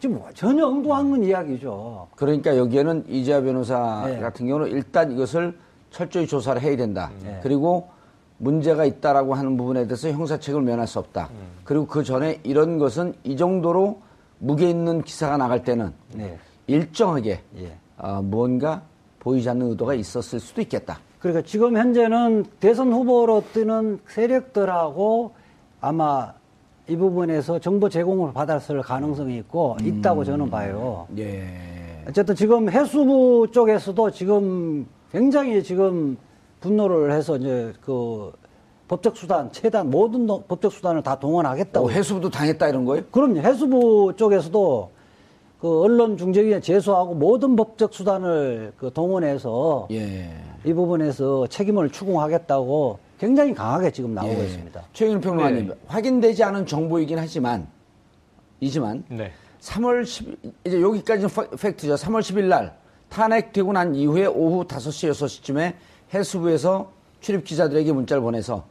지금 0.00 0.16
뭐 0.16 0.28
전혀 0.34 0.66
엉뚱한 0.66 1.10
건 1.10 1.22
이야기죠. 1.22 2.08
그러니까 2.16 2.56
여기에는 2.56 3.04
이재하 3.08 3.40
변호사 3.40 4.04
네. 4.06 4.18
같은 4.18 4.46
경우는 4.46 4.70
일단 4.70 5.12
이것을 5.12 5.56
철저히 5.90 6.26
조사를 6.26 6.60
해야 6.60 6.76
된다. 6.76 7.10
네. 7.22 7.38
그리고 7.42 7.88
문제가 8.38 8.84
있다라고 8.86 9.34
하는 9.34 9.56
부분에 9.56 9.86
대해서 9.86 10.08
형사책을 10.08 10.62
면할 10.62 10.86
수 10.86 10.98
없다. 10.98 11.28
음. 11.30 11.36
그리고 11.64 11.86
그 11.86 12.02
전에 12.02 12.40
이런 12.42 12.78
것은 12.78 13.14
이 13.22 13.36
정도로 13.36 14.00
무게 14.38 14.70
있는 14.70 15.02
기사가 15.02 15.36
나갈 15.36 15.62
때는 15.62 15.92
네. 16.14 16.38
일정하게 16.66 17.42
예. 17.58 17.76
어, 17.98 18.22
뭔가 18.22 18.82
보이지 19.18 19.48
않는 19.50 19.70
의도가 19.72 19.94
있었을 19.94 20.40
수도 20.40 20.62
있겠다. 20.62 20.98
그러니까 21.20 21.42
지금 21.46 21.76
현재는 21.76 22.46
대선 22.60 22.92
후보로 22.92 23.44
뜨는 23.52 24.00
세력들하고 24.08 25.32
아마 25.80 26.32
이 26.88 26.96
부분에서 26.96 27.58
정보 27.58 27.88
제공을 27.88 28.32
받았을 28.32 28.80
가능성이 28.82 29.36
있고 29.38 29.76
있다고 29.82 30.24
저는 30.24 30.50
봐요. 30.50 31.06
예. 31.18 31.46
어쨌든 32.08 32.34
지금 32.34 32.70
해수부 32.70 33.48
쪽에서도 33.52 34.10
지금 34.10 34.86
굉장히 35.12 35.62
지금 35.62 36.16
분노를 36.60 37.12
해서 37.12 37.36
이제 37.36 37.72
그 37.82 38.32
법적 38.88 39.16
수단, 39.16 39.52
최대한 39.52 39.88
모든 39.88 40.26
노- 40.26 40.42
법적 40.42 40.72
수단을 40.72 41.02
다 41.02 41.14
동원하겠다고. 41.18 41.86
어, 41.86 41.90
해수부도 41.90 42.28
당했다 42.30 42.68
이런 42.68 42.84
거예요? 42.84 43.04
그럼요. 43.12 43.38
해수부 43.40 44.14
쪽에서도 44.16 44.90
그 45.60 45.82
언론 45.82 46.16
중재위에 46.16 46.60
제소하고 46.60 47.14
모든 47.14 47.54
법적 47.54 47.92
수단을 47.94 48.72
그 48.78 48.90
동원해서 48.92 49.86
예. 49.92 50.30
이 50.64 50.72
부분에서 50.72 51.46
책임을 51.46 51.90
추궁하겠다고 51.90 52.98
굉장히 53.18 53.54
강하게 53.54 53.90
지금 53.90 54.14
나오고 54.14 54.34
예. 54.40 54.44
있습니다. 54.46 54.82
최영일 54.92 55.20
평론가님, 55.20 55.68
네. 55.68 55.74
확인되지 55.86 56.42
않은 56.44 56.66
정보이긴 56.66 57.18
하지만, 57.18 57.66
이지만, 58.60 59.04
네. 59.08 59.32
3월 59.60 60.02
10일, 60.02 60.36
이제 60.64 60.80
여기까지는 60.80 61.28
팩- 61.28 61.50
팩트죠. 61.50 61.94
3월 61.94 62.20
10일 62.20 62.44
날 62.44 62.74
탄핵되고 63.10 63.72
난 63.72 63.94
이후에 63.94 64.26
오후 64.26 64.64
5시, 64.64 65.10
6시쯤에 65.10 65.74
해수부에서 66.14 66.90
출입 67.20 67.44
기자들에게 67.44 67.92
문자를 67.92 68.22
보내서 68.22 68.64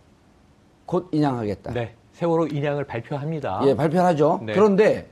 곧 0.85 1.09
인양하겠다. 1.11 1.73
네. 1.73 1.93
세월호 2.13 2.47
인양을 2.47 2.85
발표합니다. 2.85 3.61
예, 3.65 3.75
발표하죠. 3.75 4.41
네. 4.43 4.53
그런데 4.53 5.07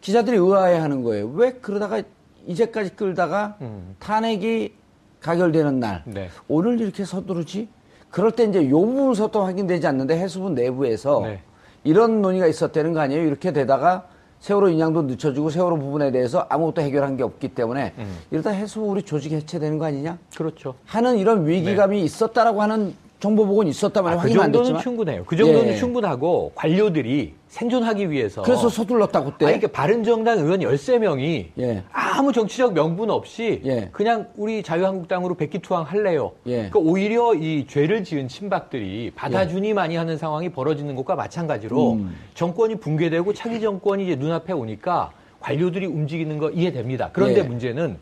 기자들이 0.00 0.36
의아해하는 0.36 1.02
거예요. 1.04 1.28
왜 1.28 1.52
그러다가 1.52 2.02
이제까지 2.46 2.96
끌다가 2.96 3.56
음. 3.60 3.94
탄핵이 4.00 4.72
가결되는 5.20 5.80
날 5.80 6.02
네. 6.06 6.28
오늘 6.48 6.80
이렇게 6.80 7.04
서두르지? 7.04 7.68
그럴 8.10 8.30
때 8.32 8.44
이제 8.44 8.68
요 8.70 8.80
부분서도 8.80 9.42
확인되지 9.42 9.86
않는데 9.86 10.18
해수부 10.18 10.50
내부에서 10.50 11.20
네. 11.22 11.40
이런 11.84 12.22
논의가 12.22 12.46
있었다는 12.46 12.92
거 12.92 13.00
아니에요? 13.00 13.22
이렇게 13.22 13.52
되다가 13.52 14.06
세월호 14.40 14.68
인양도 14.68 15.02
늦춰지고 15.02 15.50
세월호 15.50 15.78
부분에 15.78 16.12
대해서 16.12 16.46
아무것도 16.48 16.80
해결한 16.82 17.16
게 17.16 17.22
없기 17.24 17.48
때문에 17.48 17.92
음. 17.98 18.18
이러다 18.30 18.50
해수부 18.50 18.86
우리 18.86 19.02
조직 19.02 19.32
해체되는 19.32 19.78
거 19.78 19.86
아니냐? 19.86 20.18
그렇죠. 20.36 20.74
하는 20.86 21.18
이런 21.18 21.46
위기감이 21.46 22.02
있었다라고 22.02 22.62
하는 22.62 22.94
정보 23.20 23.46
보고는 23.46 23.70
있었다만 23.70 24.12
아, 24.12 24.16
그 24.16 24.22
확인 24.22 24.40
안 24.40 24.52
정도는 24.52 24.80
충분해요. 24.80 25.24
그 25.26 25.36
정도는 25.36 25.72
예. 25.72 25.76
충분하고 25.76 26.52
관료들이 26.54 27.34
생존하기 27.48 28.10
위해서 28.10 28.42
그래서 28.42 28.68
서둘렀다 28.68 29.24
그때. 29.24 29.46
아니, 29.46 29.58
그러니까 29.58 29.68
바른정당 29.68 30.38
의원 30.38 30.60
13명이 30.60 31.46
예. 31.58 31.82
아무 31.92 32.32
정치적 32.32 32.74
명분 32.74 33.10
없이 33.10 33.62
예. 33.64 33.88
그냥 33.90 34.28
우리 34.36 34.62
자유한국당으로 34.62 35.34
백기투항 35.34 35.84
할래요. 35.84 36.32
예. 36.46 36.68
그러니까 36.68 36.78
오히려 36.80 37.34
이 37.34 37.66
죄를 37.66 38.04
지은 38.04 38.28
친박들이 38.28 39.12
받아주니 39.14 39.72
많이 39.72 39.96
하는 39.96 40.18
상황이 40.18 40.50
벌어지는 40.50 40.94
것과 40.94 41.14
마찬가지로 41.14 41.92
음. 41.92 42.14
정권이 42.34 42.76
붕괴되고 42.76 43.32
차기 43.32 43.60
정권이 43.60 44.04
이제 44.04 44.16
눈앞에 44.16 44.52
오니까 44.52 45.12
관료들이 45.40 45.86
움직이는 45.86 46.38
거 46.38 46.50
이해됩니다. 46.50 47.10
그런데 47.12 47.40
예. 47.40 47.42
문제는 47.42 47.96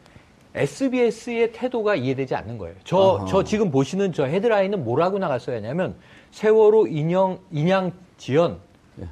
SBS의 0.56 1.52
태도가 1.52 1.94
이해되지 1.94 2.34
않는 2.34 2.58
거예요. 2.58 2.74
저, 2.82 3.18
아하. 3.18 3.26
저 3.26 3.44
지금 3.44 3.70
보시는 3.70 4.12
저 4.12 4.24
헤드라인은 4.24 4.84
뭐라고 4.84 5.18
나갔어야 5.18 5.56
하냐면 5.56 5.94
세월호 6.32 6.86
인형, 6.88 7.38
인양 7.52 7.92
지연, 8.16 8.58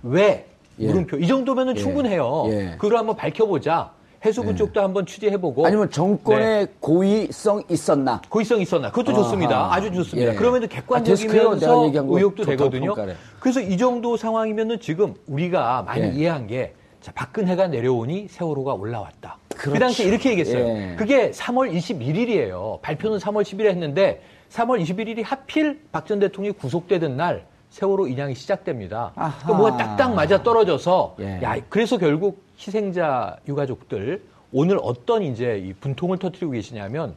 왜? 0.03 0.47
예. 0.79 0.87
물음표. 0.87 1.19
이 1.19 1.27
정도면은 1.27 1.77
예. 1.77 1.81
충분해요. 1.81 2.45
예. 2.49 2.75
그걸 2.79 2.99
한번 2.99 3.17
밝혀보자. 3.17 3.93
해수부 4.25 4.57
쪽도 4.57 4.81
한번 4.81 5.05
취재해보고. 5.05 5.67
아니면 5.67 5.91
정권의 5.91 6.67
네. 6.67 6.73
고의성 6.81 7.63
있었나? 7.69 8.23
고의성 8.31 8.61
있었나? 8.63 8.91
그것도 8.91 9.13
아하. 9.13 9.23
좋습니다. 9.23 9.73
아주 9.75 9.93
좋습니다. 9.93 10.33
예. 10.33 10.35
그러면 10.35 10.65
아? 10.65 10.67
객관적이면서 10.67 11.93
거 11.93 12.17
의혹도 12.17 12.45
되거든요. 12.45 12.87
평가를. 12.95 13.17
그래서 13.39 13.61
이 13.61 13.77
정도 13.77 14.17
상황이면은 14.17 14.81
지금 14.81 15.15
우리가 15.27 15.83
많이 15.83 16.05
예. 16.05 16.09
이해한 16.09 16.47
게 16.47 16.73
자, 17.03 17.13
박근혜가 17.13 17.67
내려오니 17.69 18.29
세월호가 18.31 18.73
올라왔다. 18.73 19.37
그 19.51 19.65
그렇죠. 19.69 19.81
당시에 19.81 20.07
이렇게 20.07 20.31
얘기했어요. 20.31 20.69
예. 20.69 20.97
그게 20.97 21.31
3월 21.31 21.71
21일이에요. 21.75 22.81
발표는 22.81 23.19
3월 23.19 23.43
10일에 23.43 23.67
했는데 23.67 24.23
3월 24.51 24.83
21일이 24.83 25.23
하필 25.23 25.81
박 25.93 26.07
전 26.07 26.19
대통령이 26.19 26.57
구속되던 26.57 27.15
날 27.19 27.45
세월호 27.75 28.07
인양이 28.07 28.37
시작됩니다. 28.37 29.11
그러니까 29.15 29.53
뭐가 29.53 29.77
딱딱 29.77 30.15
맞아 30.15 30.41
떨어져서 30.45 31.17
예. 31.19 31.41
야, 31.43 31.57
그래서 31.69 31.99
결국 31.99 32.45
희생자 32.57 33.37
유가족들 33.49 34.23
오늘 34.53 34.79
어떤 34.81 35.25
이제 35.25 35.59
이 35.59 35.73
분통을 35.73 36.19
터뜨리고 36.19 36.53
계시냐면 36.53 37.17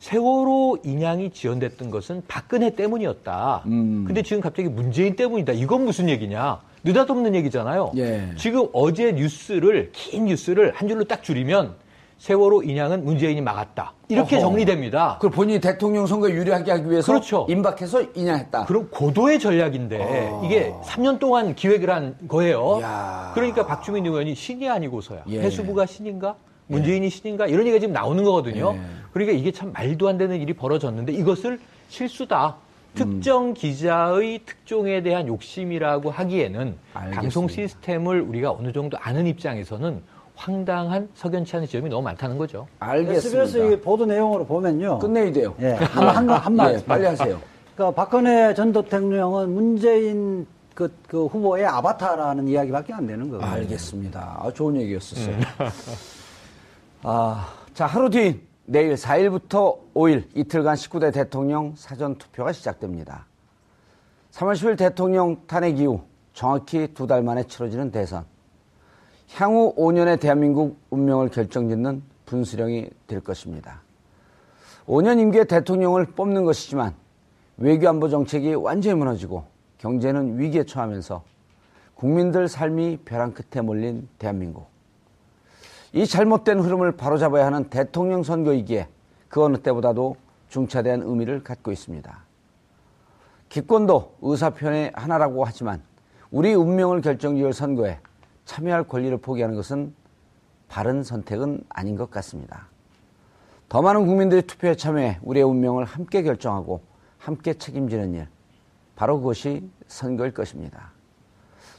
세월호 0.00 0.78
인양이 0.82 1.30
지연됐던 1.30 1.92
것은 1.92 2.24
박근혜 2.26 2.74
때문이었다. 2.74 3.62
음. 3.66 4.02
근데 4.04 4.22
지금 4.22 4.42
갑자기 4.42 4.68
문재인 4.68 5.14
때문이다. 5.14 5.52
이건 5.52 5.84
무슨 5.84 6.08
얘기냐? 6.08 6.60
느닷없는 6.82 7.36
얘기잖아요. 7.36 7.92
예. 7.96 8.28
지금 8.36 8.66
어제 8.72 9.12
뉴스를 9.12 9.90
긴 9.92 10.24
뉴스를 10.24 10.72
한 10.74 10.88
줄로 10.88 11.04
딱 11.04 11.22
줄이면 11.22 11.76
세월호 12.22 12.62
인양은 12.62 13.04
문재인이 13.04 13.40
막았다. 13.40 13.94
이렇게 14.08 14.36
어허. 14.36 14.42
정리됩니다. 14.42 15.16
그걸 15.16 15.32
본인이 15.32 15.60
대통령 15.60 16.06
선거 16.06 16.30
유리하게 16.30 16.70
하기 16.70 16.88
위해서 16.88 17.10
그렇죠. 17.10 17.46
임박해서 17.50 18.02
인양했다. 18.14 18.66
그럼 18.66 18.88
고도의 18.92 19.40
전략인데 19.40 19.98
어. 20.00 20.42
이게 20.44 20.72
3년 20.84 21.18
동안 21.18 21.56
기획을 21.56 21.90
한 21.90 22.14
거예요. 22.28 22.78
이야. 22.78 23.32
그러니까 23.34 23.66
박주민 23.66 24.06
의원이 24.06 24.36
신이 24.36 24.68
아니고서야 24.68 25.24
예. 25.30 25.40
해수부가 25.40 25.84
신인가? 25.86 26.36
문재인이 26.68 27.10
신인가? 27.10 27.48
이런 27.48 27.62
얘기가 27.66 27.80
지금 27.80 27.92
나오는 27.92 28.22
거거든요. 28.22 28.72
예. 28.76 28.80
그러니까 29.12 29.36
이게 29.36 29.50
참 29.50 29.72
말도 29.72 30.06
안 30.08 30.16
되는 30.16 30.40
일이 30.40 30.52
벌어졌는데 30.52 31.12
이것을 31.14 31.58
실수다. 31.88 32.54
음. 32.54 32.94
특정 32.94 33.52
기자의 33.52 34.42
특종에 34.46 35.02
대한 35.02 35.26
욕심이라고 35.26 36.12
하기에는 36.12 36.76
알겠습니다. 36.94 37.20
방송 37.20 37.48
시스템을 37.48 38.20
우리가 38.20 38.52
어느 38.52 38.72
정도 38.72 38.96
아는 39.00 39.26
입장에서는 39.26 40.02
황당한 40.34 41.08
석연치 41.14 41.56
않은 41.56 41.66
지점이 41.66 41.88
너무 41.88 42.02
많다는 42.02 42.38
거죠. 42.38 42.66
알겠습니다. 42.80 43.42
SBS 43.42 43.72
이 43.74 43.80
보도 43.80 44.06
내용으로 44.06 44.44
보면요. 44.44 44.98
끝내야 44.98 45.32
돼요. 45.32 45.54
예, 45.60 45.72
한, 45.72 46.08
한, 46.08 46.28
한, 46.28 46.30
한 46.30 46.56
말. 46.56 46.74
예, 46.74 46.84
빨리 46.84 47.04
하세요. 47.06 47.40
그러니까 47.74 47.94
박근혜 48.02 48.52
전 48.54 48.72
대통령은 48.72 49.50
문재인 49.52 50.46
그, 50.74 50.92
그 51.06 51.26
후보의 51.26 51.66
아바타라는 51.66 52.48
이야기밖에 52.48 52.92
안 52.92 53.06
되는 53.06 53.28
거예요. 53.28 53.44
알겠습니다. 53.44 54.40
아, 54.42 54.50
좋은 54.52 54.76
얘기였었어요. 54.80 55.36
아, 57.02 57.48
자, 57.74 57.86
하루 57.86 58.08
뒤인 58.10 58.40
내일 58.64 58.94
4일부터 58.94 59.78
5일 59.94 60.24
이틀간 60.34 60.76
19대 60.76 61.12
대통령 61.12 61.74
사전 61.76 62.16
투표가 62.16 62.52
시작됩니다. 62.52 63.26
3월 64.32 64.54
10일 64.54 64.78
대통령 64.78 65.42
탄핵 65.46 65.78
이후 65.78 66.00
정확히 66.32 66.88
두 66.94 67.06
달 67.06 67.22
만에 67.22 67.42
치러지는 67.44 67.90
대선. 67.90 68.24
향후 69.34 69.74
5년의 69.76 70.20
대한민국 70.20 70.78
운명을 70.90 71.30
결정짓는 71.30 72.02
분수령이 72.26 72.90
될 73.06 73.20
것입니다. 73.20 73.80
5년 74.86 75.20
임기의 75.20 75.46
대통령을 75.46 76.06
뽑는 76.06 76.44
것이지만 76.44 76.94
외교안보 77.56 78.08
정책이 78.08 78.54
완전히 78.54 78.96
무너지고 78.96 79.44
경제는 79.78 80.38
위기에 80.38 80.64
처하면서 80.64 81.22
국민들 81.94 82.48
삶이 82.48 82.98
벼랑 83.04 83.32
끝에 83.32 83.62
몰린 83.62 84.08
대한민국. 84.18 84.66
이 85.92 86.06
잘못된 86.06 86.60
흐름을 86.60 86.92
바로잡아야 86.92 87.46
하는 87.46 87.64
대통령 87.64 88.22
선거이기에 88.22 88.88
그 89.28 89.42
어느 89.42 89.56
때보다도 89.58 90.16
중차대한 90.48 91.02
의미를 91.02 91.42
갖고 91.42 91.70
있습니다. 91.72 92.24
기권도 93.48 94.16
의사표현의 94.20 94.92
하나라고 94.94 95.44
하지만 95.44 95.82
우리 96.30 96.54
운명을 96.54 97.02
결정지을 97.02 97.52
선거에 97.52 97.98
참여할 98.44 98.84
권리를 98.84 99.16
포기하는 99.18 99.54
것은 99.56 99.94
바른 100.68 101.02
선택은 101.02 101.64
아닌 101.68 101.96
것 101.96 102.10
같습니다. 102.10 102.68
더 103.68 103.82
많은 103.82 104.06
국민들이 104.06 104.42
투표에 104.42 104.74
참여해 104.74 105.20
우리의 105.22 105.44
운명을 105.44 105.84
함께 105.84 106.22
결정하고 106.22 106.82
함께 107.18 107.54
책임지는 107.54 108.14
일, 108.14 108.28
바로 108.96 109.18
그것이 109.18 109.68
선거일 109.86 110.32
것입니다. 110.32 110.92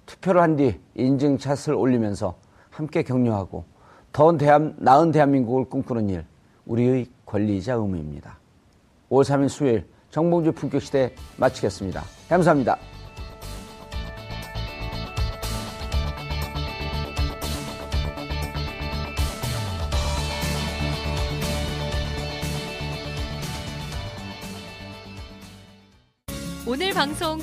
투표를 0.05 0.41
한 0.41 0.55
뒤 0.55 0.79
인증샷을 0.95 1.73
올리면서 1.73 2.35
함께 2.69 3.03
격려하고 3.03 3.65
더 4.11 4.37
대한, 4.37 4.75
나은 4.77 5.11
대한민국을 5.11 5.65
꿈꾸는 5.65 6.09
일, 6.09 6.25
우리의 6.65 7.09
권리이자 7.25 7.73
의무입니다. 7.73 8.37
5월 9.09 9.23
3일 9.23 9.49
수요일 9.49 9.87
정봉주 10.11 10.53
품격시대 10.53 11.15
마치겠습니다. 11.37 12.03
감사합니다. 12.29 12.92